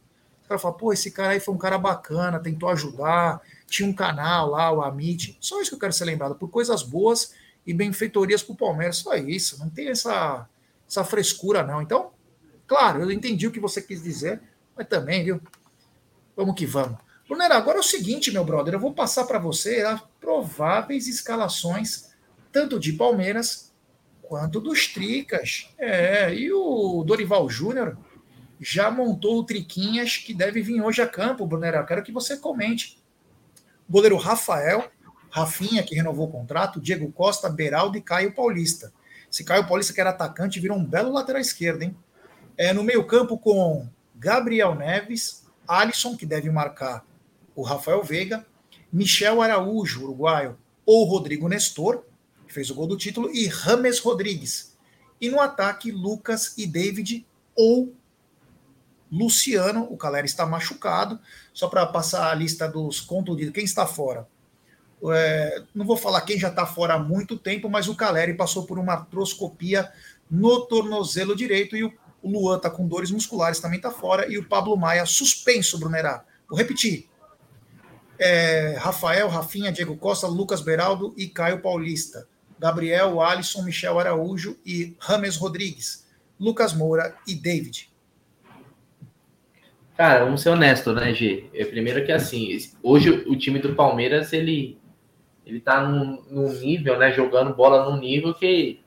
[0.44, 3.92] o cara fala, pô, esse cara aí foi um cara bacana, tentou ajudar, tinha um
[3.92, 5.36] canal lá, o Amit.
[5.40, 7.34] Só isso que eu quero ser lembrado, por coisas boas
[7.68, 8.96] e benfeitorias para o Palmeiras.
[8.96, 10.48] Só isso, não tem essa,
[10.88, 11.82] essa frescura, não.
[11.82, 12.12] Então,
[12.66, 14.40] claro, eu entendi o que você quis dizer,
[14.74, 15.38] mas também, viu?
[16.34, 16.98] Vamos que vamos.
[17.28, 22.08] Brunera, agora é o seguinte, meu brother, eu vou passar para você as prováveis escalações,
[22.50, 23.70] tanto de Palmeiras
[24.22, 25.68] quanto dos Tricas.
[25.76, 27.98] É, e o Dorival Júnior
[28.58, 31.84] já montou o Triquinhas que deve vir hoje a campo, Brunera.
[31.84, 32.98] Quero que você comente.
[33.86, 34.90] Goleiro Rafael,
[35.38, 38.92] Rafinha, que renovou o contrato, Diego Costa, Beraldo e Caio Paulista.
[39.30, 41.96] Esse Caio Paulista, que era atacante, virou um belo lateral esquerdo, hein?
[42.56, 47.04] É, no meio-campo com Gabriel Neves, Alisson, que deve marcar
[47.54, 48.46] o Rafael Veiga,
[48.92, 52.04] Michel Araújo, uruguaio, ou Rodrigo Nestor,
[52.46, 54.76] que fez o gol do título, e Rames Rodrigues.
[55.20, 57.94] E no ataque, Lucas e David, ou
[59.10, 61.20] Luciano, o Caleri está machucado.
[61.52, 64.26] Só para passar a lista dos contundidos, quem está fora?
[65.12, 68.66] É, não vou falar quem já está fora há muito tempo, mas o Caleri passou
[68.66, 69.90] por uma artroscopia
[70.30, 71.92] no tornozelo direito e o
[72.22, 76.24] Luan está com dores musculares, também está fora, e o Pablo Maia suspenso, Brunerá.
[76.48, 77.08] Vou repetir.
[78.18, 82.26] É, Rafael, Rafinha, Diego Costa, Lucas Beraldo e Caio Paulista.
[82.58, 86.06] Gabriel, Alisson, Michel Araújo e Rames Rodrigues.
[86.40, 87.88] Lucas Moura e David.
[89.96, 91.50] Cara, vamos ser honestos, né, G?
[91.52, 94.77] É, primeiro que assim, hoje o time do Palmeiras, ele,
[95.48, 98.80] ele tá num, num nível, né, jogando bola num nível que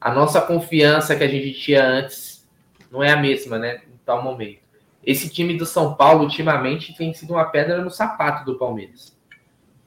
[0.00, 2.48] a nossa confiança que a gente tinha antes
[2.90, 4.60] não é a mesma, né, em tal momento.
[5.04, 9.16] Esse time do São Paulo, ultimamente, tem sido uma pedra no sapato do Palmeiras.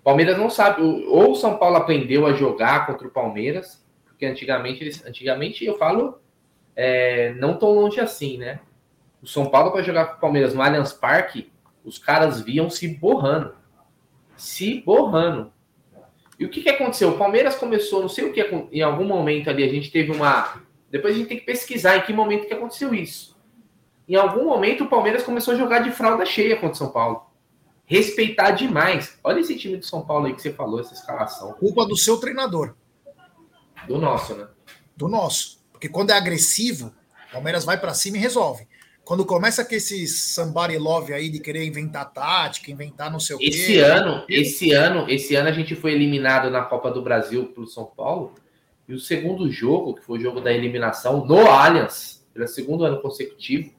[0.01, 4.25] O Palmeiras não sabe, ou o São Paulo aprendeu a jogar contra o Palmeiras, porque
[4.25, 6.19] antigamente, antigamente eu falo,
[6.75, 8.59] é, não tão longe assim, né?
[9.21, 11.51] O São Paulo para jogar com o Palmeiras no Allianz Parque,
[11.83, 13.55] os caras viam se borrando.
[14.35, 15.51] Se borrando.
[16.43, 17.11] E o que, que aconteceu?
[17.11, 20.61] O Palmeiras começou, não sei o que, em algum momento ali, a gente teve uma.
[20.91, 23.37] Depois a gente tem que pesquisar em que momento que aconteceu isso.
[24.09, 27.27] Em algum momento o Palmeiras começou a jogar de fralda cheia contra o São Paulo.
[27.85, 29.17] Respeitar demais.
[29.23, 31.53] Olha esse time do São Paulo aí que você falou, essa escalação.
[31.53, 32.75] Culpa do seu treinador.
[33.87, 34.45] Do nosso, né?
[34.97, 35.63] Do nosso.
[35.71, 36.93] Porque quando é agressivo,
[37.29, 38.67] o Palmeiras vai para cima e resolve.
[39.05, 43.39] Quando começa com esse somebody love aí de querer inventar tática, inventar não sei o
[43.39, 43.47] quê.
[43.47, 47.67] Esse ano, esse ano, esse ano a gente foi eliminado na Copa do Brasil pelo
[47.67, 48.33] São Paulo.
[48.87, 53.01] E o segundo jogo, que foi o jogo da eliminação no Allianz, pelo segundo ano
[53.01, 53.71] consecutivo.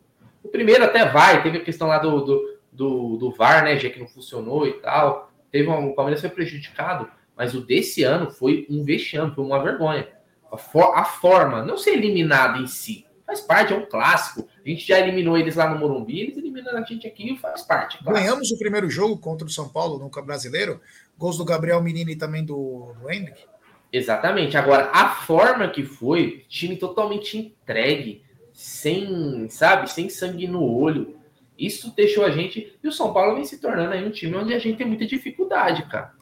[0.43, 3.89] O primeiro até vai, teve a questão lá do, do, do, do VAR, né, já
[3.89, 5.31] que não funcionou e tal.
[5.51, 9.63] Teve um, o Palmeiras foi prejudicado, mas o desse ano foi um vexame, foi uma
[9.63, 10.07] vergonha.
[10.53, 14.47] A, for, a forma, não ser eliminado em si, Faz parte, é um clássico.
[14.65, 17.99] A gente já eliminou eles lá no Morumbi, eles eliminam a gente aqui, faz parte.
[17.99, 18.13] Clássico.
[18.13, 20.81] Ganhamos o primeiro jogo contra o São Paulo no Brasileiro,
[21.17, 23.45] gols do Gabriel Menino e também do, do Hendrick.
[23.93, 24.57] Exatamente.
[24.57, 28.23] Agora, a forma que foi, time totalmente entregue,
[28.53, 31.17] sem, sabe, sem sangue no olho.
[31.59, 32.77] Isso deixou a gente.
[32.83, 35.07] E o São Paulo vem se tornando aí um time onde a gente tem muita
[35.07, 36.13] dificuldade, cara.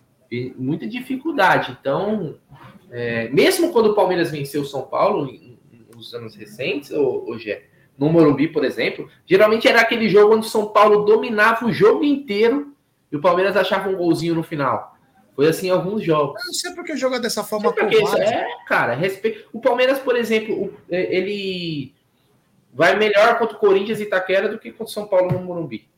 [0.57, 1.77] Muita dificuldade.
[1.81, 2.37] Então,
[2.91, 5.31] é, mesmo quando o Palmeiras venceu o São Paulo,
[6.03, 7.65] dos anos recentes, ou, ou Gé,
[7.99, 12.05] no Morumbi, por exemplo, geralmente era aquele jogo onde o São Paulo dominava o jogo
[12.05, 12.75] inteiro
[13.11, 14.97] e o Palmeiras achava um golzinho no final.
[15.35, 16.41] Foi assim em alguns jogos.
[16.41, 17.73] Eu não sei porque jogar dessa forma
[18.19, 19.49] É, cara, respeito.
[19.53, 21.95] O Palmeiras, por exemplo, é, ele
[22.73, 25.89] vai melhor contra o Corinthians e Itaquera do que contra o São Paulo no Morumbi.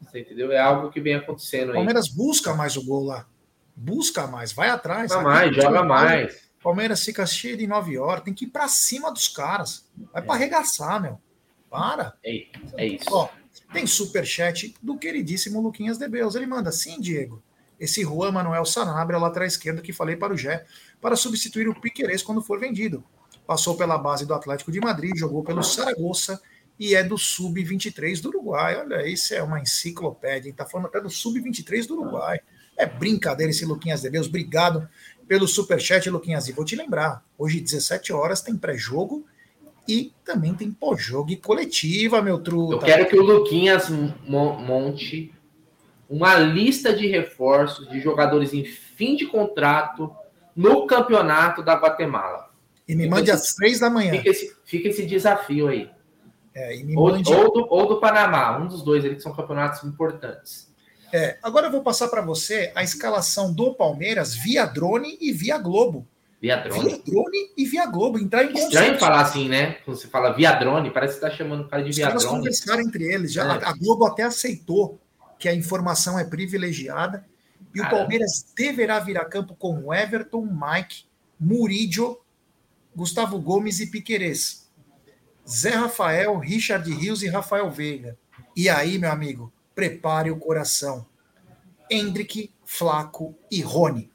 [0.00, 0.50] Você entendeu?
[0.50, 1.70] É algo que vem acontecendo aí.
[1.70, 3.26] O Palmeiras busca mais o gol lá.
[3.74, 5.10] Busca mais, vai atrás.
[5.10, 6.45] Joga mais, joga mais.
[6.66, 9.86] Palmeiras fica cheio de 9 horas, tem que ir para cima dos caras.
[10.12, 10.26] Vai é.
[10.26, 11.16] para arregaçar, meu.
[11.70, 12.16] Para.
[12.24, 12.44] É,
[12.76, 13.04] é isso.
[13.08, 13.28] Ó,
[13.72, 16.34] tem superchat do queridíssimo Luquinhas de Beus.
[16.34, 17.40] Ele manda, sim, Diego.
[17.78, 20.66] Esse Juan Manuel Sanabria, lateral esquerdo, que falei para o Gé,
[21.00, 23.04] para substituir o Piquerez quando for vendido.
[23.46, 26.42] Passou pela base do Atlético de Madrid, jogou pelo Saragossa
[26.80, 28.76] e é do Sub-23 do Uruguai.
[28.76, 32.40] Olha, isso é uma enciclopédia, está falando até do Sub-23 do Uruguai.
[32.76, 34.26] É brincadeira esse Luquinhas de Deus.
[34.26, 34.88] Obrigado
[35.26, 36.48] pelo superchat, Luquinhas.
[36.48, 39.24] E vou te lembrar, hoje, 17 horas, tem pré-jogo
[39.88, 42.74] e também tem pós-jogo e coletiva, meu truta.
[42.74, 45.32] Eu quero que o Luquinhas monte
[46.08, 50.14] uma lista de reforços de jogadores em fim de contrato
[50.54, 52.50] no campeonato da Guatemala.
[52.88, 54.12] E me mande às três da manhã.
[54.12, 55.90] Fica esse, fica esse desafio aí.
[56.54, 57.32] É, ou, mande...
[57.32, 60.72] ou, do, ou do Panamá, um dos dois que são campeonatos importantes.
[61.12, 65.58] É, agora eu vou passar para você a escalação do Palmeiras via drone e via
[65.58, 66.06] Globo.
[66.40, 66.88] Via drone?
[66.88, 68.18] Via drone e via Globo.
[68.18, 69.72] Entrar em Estranho falar assim, né?
[69.84, 72.26] Quando você fala via drone, parece que está chamando o cara de Os via drone.
[72.26, 73.32] conversaram entre eles.
[73.32, 73.64] Já, é.
[73.64, 75.00] a, Globo até aceitou
[75.38, 77.24] que a informação é privilegiada.
[77.74, 77.94] E Caramba.
[77.94, 81.04] o Palmeiras deverá vir a campo com Everton, Mike,
[81.38, 82.18] Murídio,
[82.94, 84.70] Gustavo Gomes e Piquerez.
[85.48, 88.18] Zé Rafael, Richard Rios e Rafael Veiga.
[88.54, 91.06] E aí, meu amigo, prepare o coração.
[91.90, 94.10] Hendrick, Flaco e Rony.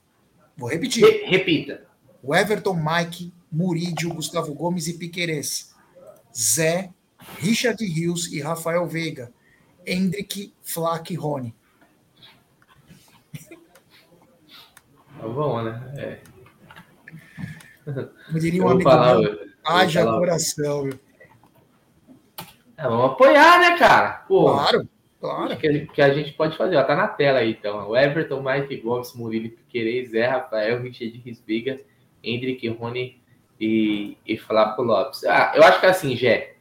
[0.58, 1.06] Vou repetir.
[1.06, 1.86] Re repita.
[2.22, 5.74] O Everton, Mike, Murídio, Gustavo Gomes e Piquerez.
[6.36, 6.92] Zé,
[7.38, 9.32] Richard Rios e Rafael Veiga.
[9.86, 11.56] Hendrick, Flaco e Rony.
[15.20, 15.94] Tá bom, né?
[15.98, 16.20] É.
[18.26, 20.84] Como diria um amigo falar, meu, haja coração.
[20.86, 21.00] Meu.
[22.78, 24.24] É, vamos apoiar, né, cara?
[24.28, 24.90] Pô, claro.
[25.22, 25.56] Claro.
[25.56, 27.88] Que, que a gente pode fazer, ó, tá na tela aí, então.
[27.88, 31.80] O Everton, Mike Gomes, Murilo Piquerez, Zé Rafael, Richard Risbiga,
[32.24, 33.22] Hendrick, Rony
[33.60, 35.24] e, e Flávio Lopes.
[35.26, 36.56] Ah, eu acho que é assim, Jé,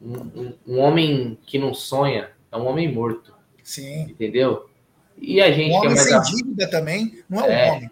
[0.00, 3.34] um, um, um, homem que não sonha é um homem morto.
[3.62, 4.04] Sim.
[4.04, 4.66] Entendeu?
[5.18, 6.00] E a gente um é mais.
[6.00, 7.90] Sem dívida também não é, é um homem.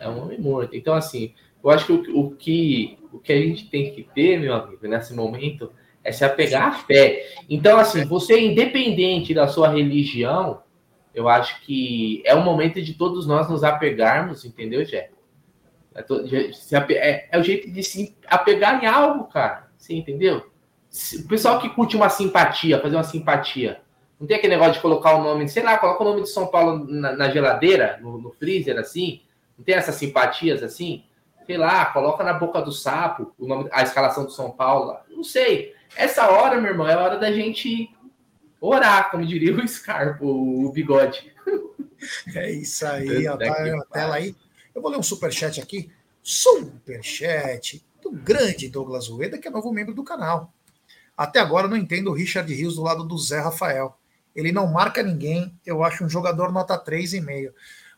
[0.00, 0.74] É um homem morto.
[0.74, 4.40] Então, assim, eu acho que o, o, que o que a gente tem que ter,
[4.40, 5.70] meu amigo, nesse momento,
[6.04, 7.26] é se apegar à fé.
[7.48, 10.62] Então, assim, você, independente da sua religião,
[11.14, 15.10] eu acho que é o momento de todos nós nos apegarmos, entendeu, Jé?
[15.94, 16.04] É,
[16.92, 19.68] é, é, o jeito de se apegar em algo, cara.
[19.76, 20.50] Você entendeu?
[21.24, 23.80] O pessoal que curte uma simpatia, fazer uma simpatia.
[24.18, 26.46] Não tem aquele negócio de colocar o nome, sei lá, coloca o nome de São
[26.48, 29.22] Paulo na, na geladeira, no, no, freezer, assim.
[29.56, 31.04] Não tem essas simpatias assim?
[31.46, 34.96] Sei lá, coloca na boca do sapo o nome, a escalação do São Paulo.
[35.10, 35.74] Não sei.
[35.96, 37.94] Essa hora, meu irmão, é a hora da gente
[38.60, 41.32] orar, como diria o Scarpo, o bigode.
[42.34, 44.34] É isso aí, ó, tá a tela aí.
[44.74, 45.90] Eu vou ler um superchat aqui.
[46.22, 50.52] Superchat do grande Douglas Ueda, que é novo membro do canal.
[51.16, 53.96] Até agora eu não entendo o Richard Rios do lado do Zé Rafael.
[54.34, 57.52] Ele não marca ninguém, eu acho um jogador nota 3,5.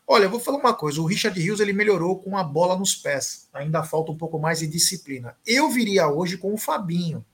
[0.05, 2.95] Olha, eu vou falar uma coisa, o Richard Rios ele melhorou com a bola nos
[2.95, 3.49] pés.
[3.53, 5.35] Ainda falta um pouco mais de disciplina.
[5.45, 7.25] Eu viria hoje com o Fabinho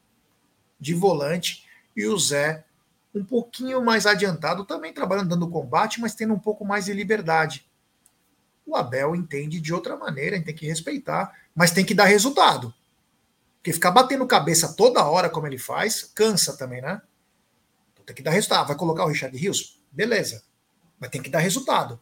[0.84, 1.66] de volante
[1.96, 2.66] e o Zé
[3.16, 7.66] um pouquinho mais adiantado, também trabalhando dando combate, mas tendo um pouco mais de liberdade.
[8.66, 12.74] O Abel entende de outra maneira, tem que respeitar, mas tem que dar resultado.
[13.58, 17.02] Porque ficar batendo cabeça toda hora, como ele faz, cansa também, né?
[17.94, 18.68] Então tem que dar resultado.
[18.68, 19.80] Vai colocar o Richard Rios?
[19.92, 20.44] Beleza.
[21.00, 22.00] Mas tem que dar resultado.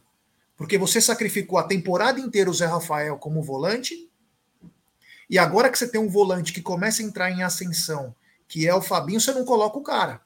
[0.56, 4.10] Porque você sacrificou a temporada inteira o Zé Rafael como volante.
[5.28, 8.14] E agora que você tem um volante que começa a entrar em ascensão
[8.52, 10.20] que é o Fabinho, você não coloca o cara.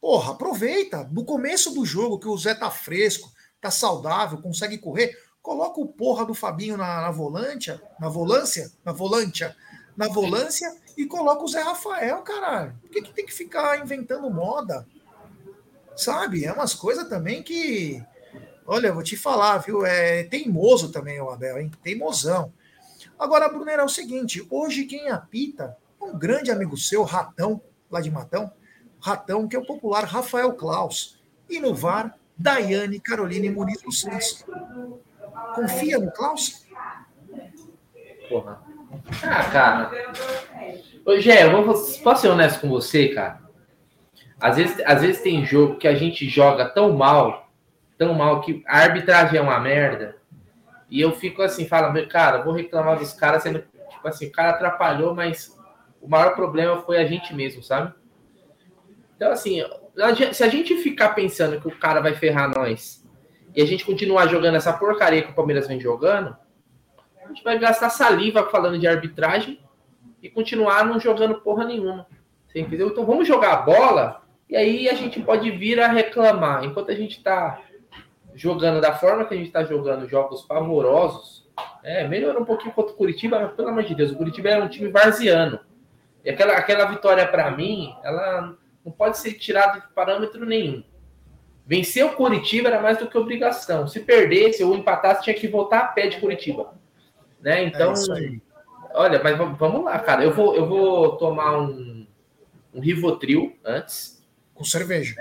[0.00, 1.02] Porra, aproveita.
[1.10, 5.88] No começo do jogo, que o Zé tá fresco, tá saudável, consegue correr, coloca o
[5.88, 9.44] porra do Fabinho na, na volante, na volância, na volante,
[9.96, 12.78] na volância e coloca o Zé Rafael, caralho.
[12.80, 14.86] Por que, que tem que ficar inventando moda?
[15.96, 16.44] Sabe?
[16.44, 18.00] É umas coisas também que.
[18.64, 19.84] Olha, eu vou te falar, viu?
[19.84, 21.72] É teimoso também o Abel, hein?
[21.82, 22.52] Teimosão.
[23.18, 28.10] Agora, Brunera, é o seguinte: hoje quem apita um grande amigo seu, Ratão, lá de
[28.10, 28.52] Matão,
[29.00, 31.20] Ratão, que é o popular Rafael Klaus.
[31.48, 34.44] E no VAR, Daiane Caroline Muniz dos Santos.
[35.54, 36.66] Confia no Klaus?
[38.28, 38.62] Porra.
[39.22, 39.90] Ah, cara.
[41.04, 41.48] Ô, Gé,
[42.02, 43.40] posso ser honesto com você, cara?
[44.40, 47.48] Às vezes, às vezes tem jogo que a gente joga tão mal,
[47.96, 50.16] tão mal, que a arbitragem é uma merda.
[50.90, 54.50] E eu fico assim, falando, cara, vou reclamar dos caras, sendo tipo assim, o cara
[54.50, 55.56] atrapalhou, mas
[56.02, 57.94] o maior problema foi a gente mesmo, sabe?
[59.16, 59.62] Então, assim,
[60.32, 63.06] se a gente ficar pensando que o cara vai ferrar nós
[63.54, 66.36] e a gente continuar jogando essa porcaria que o Palmeiras vem jogando,
[67.24, 69.60] a gente vai gastar saliva falando de arbitragem
[70.20, 72.06] e continuar não jogando porra nenhuma.
[72.48, 72.88] Você entendeu?
[72.88, 76.64] Então vamos jogar a bola e aí a gente pode vir a reclamar.
[76.64, 77.62] Enquanto a gente está
[78.34, 81.48] jogando da forma que a gente está jogando jogos pavorosos,
[81.84, 84.62] é, melhorou um pouquinho contra o Curitiba, mas pelo amor de Deus, o Curitiba é
[84.62, 85.60] um time varziano.
[86.24, 90.82] E aquela, aquela vitória, para mim, ela não pode ser tirada de parâmetro nenhum.
[91.66, 93.86] Vencer o Curitiba era mais do que obrigação.
[93.86, 96.74] Se perdesse ou empatasse, tinha que voltar a pé de Curitiba.
[97.40, 97.64] Né?
[97.64, 98.40] Então, é
[98.94, 100.24] olha, mas vamos lá, cara.
[100.24, 102.06] Eu vou, eu vou tomar um,
[102.74, 104.22] um Rivotril antes.
[104.54, 105.14] Com cerveja.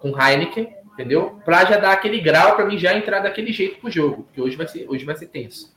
[0.00, 1.40] Com Heineken, entendeu?
[1.44, 4.24] Pra já dar aquele grau para mim já entrar daquele jeito pro jogo.
[4.24, 5.75] Porque hoje vai ser, hoje vai ser tenso.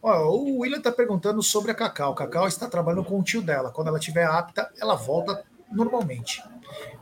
[0.00, 2.14] O William está perguntando sobre a Cacau.
[2.14, 3.70] Cacau está trabalhando com o tio dela.
[3.70, 6.42] Quando ela estiver apta, ela volta normalmente.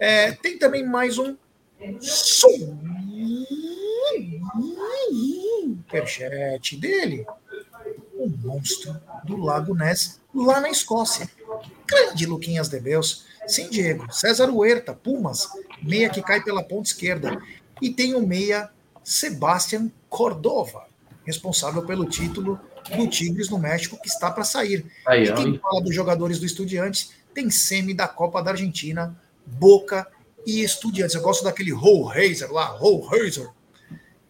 [0.01, 1.37] É, tem também mais um
[5.71, 7.27] superchat dele.
[8.15, 11.29] O monstro do Lago Ness, lá na Escócia.
[11.87, 13.27] Grande Luquinhas de Beus.
[13.47, 14.11] Sim, Diego.
[14.13, 15.49] César Huerta, Pumas.
[15.83, 17.39] Meia que cai pela ponta esquerda.
[17.81, 18.71] E tem o meia
[19.05, 20.87] Sebastian Cordova,
[21.25, 22.59] responsável pelo título
[22.95, 24.85] do Tigres no México, que está para sair.
[25.07, 30.07] Aí, e quem fala dos jogadores do Estudiantes tem semi da Copa da Argentina, Boca
[30.47, 31.15] e Estudiantes.
[31.15, 33.49] Eu gosto daquele Rollraiser lá, Rollraiser,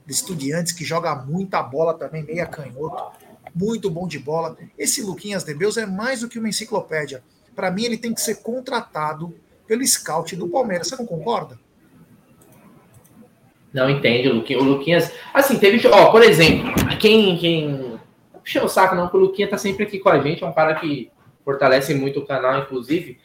[0.07, 3.13] de Estudiantes, que joga muita bola também, meia canhoto,
[3.55, 4.57] muito bom de bola.
[4.79, 7.23] Esse Luquinhas de Beus é mais do que uma enciclopédia.
[7.55, 9.35] Para mim, ele tem que ser contratado
[9.67, 10.89] pelo scout do Palmeiras.
[10.89, 11.59] Você não concorda?
[13.73, 15.11] Não entende, o Luquinhas.
[15.35, 15.87] Assim, teve.
[15.89, 17.95] Ó, por exemplo, quem, quem
[18.47, 20.53] puxar o saco, não, porque o Luquinha tá sempre aqui com a gente, é um
[20.53, 21.11] cara que
[21.44, 23.18] fortalece muito o canal, inclusive.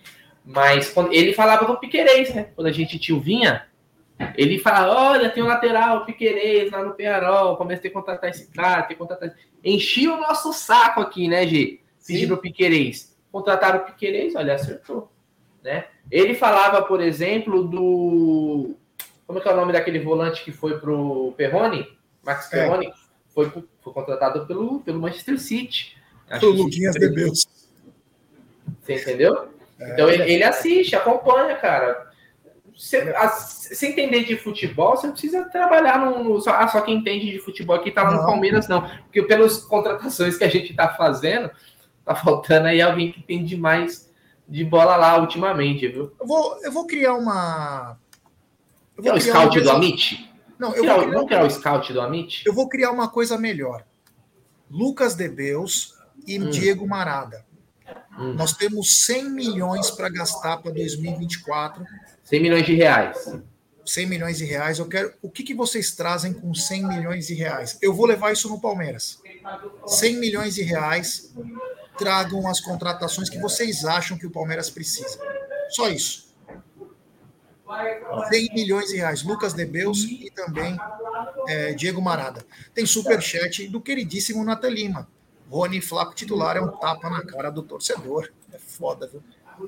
[0.43, 2.49] Mas quando, ele falava do Piquerez, né?
[2.55, 3.67] Quando a gente tio vinha,
[4.35, 8.81] ele fala: olha, tem um lateral, Piquerez lá no Penharol, comecei a contratar esse cara,
[8.81, 9.31] tem que contratar.
[9.63, 11.79] Enchia o nosso saco aqui, né, G?
[12.05, 13.15] Pedindo o Piquerez.
[13.31, 15.11] Contrataram o Piquerez, olha, acertou.
[15.63, 15.85] né?
[16.09, 18.75] Ele falava, por exemplo, do.
[19.27, 21.87] Como é que é o nome daquele volante que foi pro Perrone?
[22.23, 22.67] Max é.
[23.33, 25.97] Foi, foi contratado pelo, pelo Manchester City.
[26.39, 27.47] Pelo Luquinhas de Deus.
[28.81, 29.49] Você entendeu?
[29.79, 32.11] É, então ele, ele assiste, acompanha, cara.
[32.75, 36.23] Você, você entender de futebol, você não precisa trabalhar no.
[36.23, 38.89] no só, ah, só quem entende de futebol aqui tá lá no Palmeiras, não.
[39.03, 41.51] Porque pelas contratações que a gente tá fazendo,
[42.03, 44.09] tá faltando aí alguém que entende mais
[44.47, 46.11] de bola lá ultimamente, viu?
[46.19, 47.97] Eu vou, eu vou criar uma.
[48.97, 50.30] Eu vou é o scout do Amit?
[50.61, 52.43] Não, eu criar, vou criar, vamos criar o scout do Amit?
[52.45, 53.83] Eu vou criar uma coisa melhor.
[54.69, 55.95] Lucas Debeus
[56.27, 56.51] e hum.
[56.51, 57.43] Diego Marada.
[58.15, 58.35] Hum.
[58.35, 61.83] Nós temos 100 milhões para gastar para 2024.
[62.23, 63.33] 100 milhões de reais.
[63.83, 64.77] 100 milhões de reais.
[64.77, 65.11] Eu quero.
[65.19, 67.79] O que, que vocês trazem com 100 milhões de reais?
[67.81, 69.19] Eu vou levar isso no Palmeiras.
[69.87, 71.33] 100 milhões de reais.
[71.97, 75.19] Tragam as contratações que vocês acham que o Palmeiras precisa.
[75.69, 76.30] Só isso.
[78.29, 79.23] 100 milhões de reais.
[79.23, 80.77] Lucas Debeus e também
[81.47, 82.43] é, Diego Marada.
[82.73, 85.07] Tem superchat do queridíssimo Natan Lima.
[85.49, 88.29] Rony Flaco titular é um tapa na cara do torcedor.
[88.53, 89.21] É foda, viu?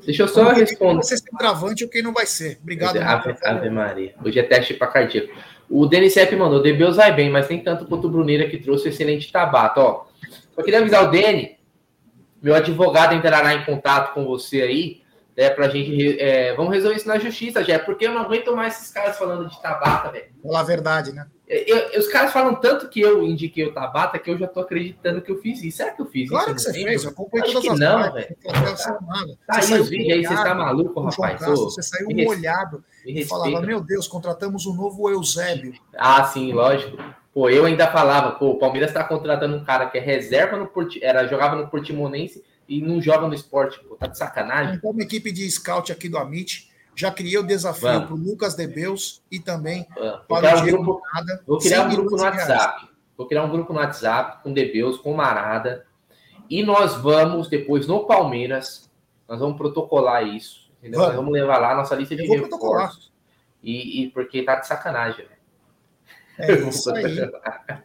[0.05, 1.03] Deixa eu só Como responder.
[1.03, 2.57] Você ser travante ou quem não vai ser.
[2.61, 2.97] Obrigado.
[2.97, 4.15] Ave, Ave Maria.
[4.23, 5.33] Hoje é teste para cardíaco.
[5.69, 8.87] O Denis Sepp mandou, Debeus vai bem, mas nem tanto quanto o Bruneira que trouxe
[8.87, 9.79] o excelente tabato.
[9.79, 10.05] Ó,
[10.55, 11.57] só queria avisar o Deni,
[12.43, 15.01] meu advogado entrará em contato com você aí,
[15.38, 16.19] né, pra gente.
[16.19, 19.49] É, vamos resolver isso na justiça, já, porque eu não aguento mais esses caras falando
[19.49, 20.25] de tabata, velho.
[20.41, 21.27] Falar a verdade, né?
[21.45, 25.21] Eu, os caras falam tanto que eu indiquei o Tabata que eu já tô acreditando
[25.21, 25.77] que eu fiz isso.
[25.77, 26.63] Será que eu fiz claro isso?
[26.63, 28.38] Claro que você fez, eu acompanhei todas as não, velho.
[29.45, 31.41] Tá aí os vídeos aí, você está maluco, rapaz?
[31.41, 35.73] Você saiu molhado e falava, meu Deus, contratamos um novo Eusébio.
[35.95, 36.97] Ah, sim, lógico.
[37.34, 40.67] Pô, eu ainda falava, pô, o Palmeiras está contratando um cara que é reserva no
[40.67, 41.03] Porti...
[41.03, 44.76] era jogava no Portimonense e não joga no esporte, pô, tá de sacanagem.
[44.76, 48.55] Então, uma equipe de scout aqui do Amit já criei o desafio para o Lucas
[48.55, 50.20] Debeus e também Vamos.
[50.28, 51.43] para o Diego um grupo, Marada.
[51.45, 52.47] Vou criar um grupo no WhatsApp.
[52.47, 52.93] Reais.
[53.18, 55.86] Vou criar um grupo no WhatsApp com Debeus, com Marada.
[56.49, 58.91] E nós vamos, depois, no Palmeiras,
[59.28, 60.72] nós vamos protocolar isso.
[60.82, 60.97] Vamos.
[60.97, 63.11] Nós vamos levar lá a nossa lista de reforços.
[63.64, 65.32] E, e, porque tá de sacanagem, né?
[66.38, 67.31] É isso aí.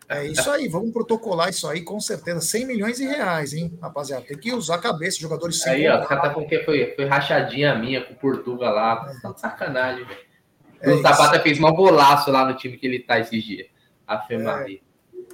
[0.08, 0.68] É isso aí.
[0.68, 2.40] Vamos protocolar isso aí, com certeza.
[2.40, 4.24] 100 milhões de reais, hein, rapaziada?
[4.24, 5.72] Tem que usar a cabeça, jogadores sem.
[5.72, 9.10] Aí, ó, o cara tá com que foi, foi rachadinha minha com o Portugal lá.
[9.10, 9.20] É.
[9.20, 10.28] Tá de sacanagem, velho.
[10.80, 13.66] É o Zapata fez um golaço lá no time que ele tá esses dias.
[14.06, 14.78] A é,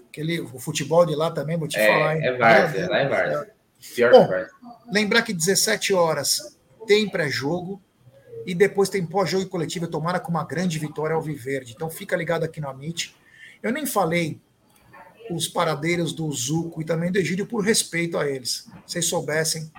[0.08, 2.24] aquele, o futebol de lá também, vou te é, falar, hein?
[2.24, 3.54] É Várzea, lá é Várzea.
[4.10, 4.28] Bom,
[4.90, 7.80] lembrar que 17 horas tem pré-jogo
[8.46, 11.72] e depois tem pós-jogo coletivo, tomara com uma grande vitória ao Viverde.
[11.72, 13.14] Então fica ligado aqui no Amit.
[13.62, 14.40] Eu nem falei
[15.30, 18.68] os paradeiros do Zuco e também do Egídio por respeito a eles.
[18.86, 19.70] Vocês soubessem,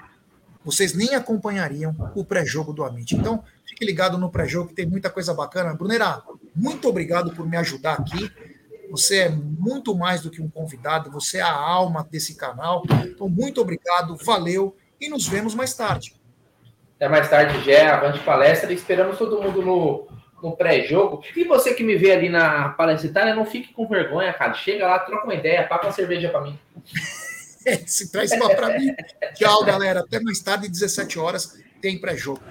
[0.63, 3.15] vocês nem acompanhariam o pré-jogo do Amit.
[3.15, 5.75] Então, fique ligado no pré-jogo que tem muita coisa bacana.
[5.75, 6.23] Brunera,
[6.55, 8.31] muito obrigado por me ajudar aqui.
[8.89, 12.83] Você é muito mais do que um convidado, você é a alma desse canal.
[13.05, 16.14] Então, muito obrigado, valeu e nos vemos mais tarde.
[17.05, 18.73] Até mais tarde, já, avante palestra.
[18.73, 20.07] Esperamos todo mundo no,
[20.41, 21.23] no pré-jogo.
[21.35, 24.55] E você que me vê ali na palestra Itália, não fique com vergonha, cara.
[24.55, 26.59] Chega lá, troca uma ideia, paga uma cerveja para mim.
[27.85, 28.91] Se traz uma para mim.
[29.35, 29.99] Tchau, galera.
[29.99, 32.41] Até mais tarde, 17 horas, tem pré-jogo.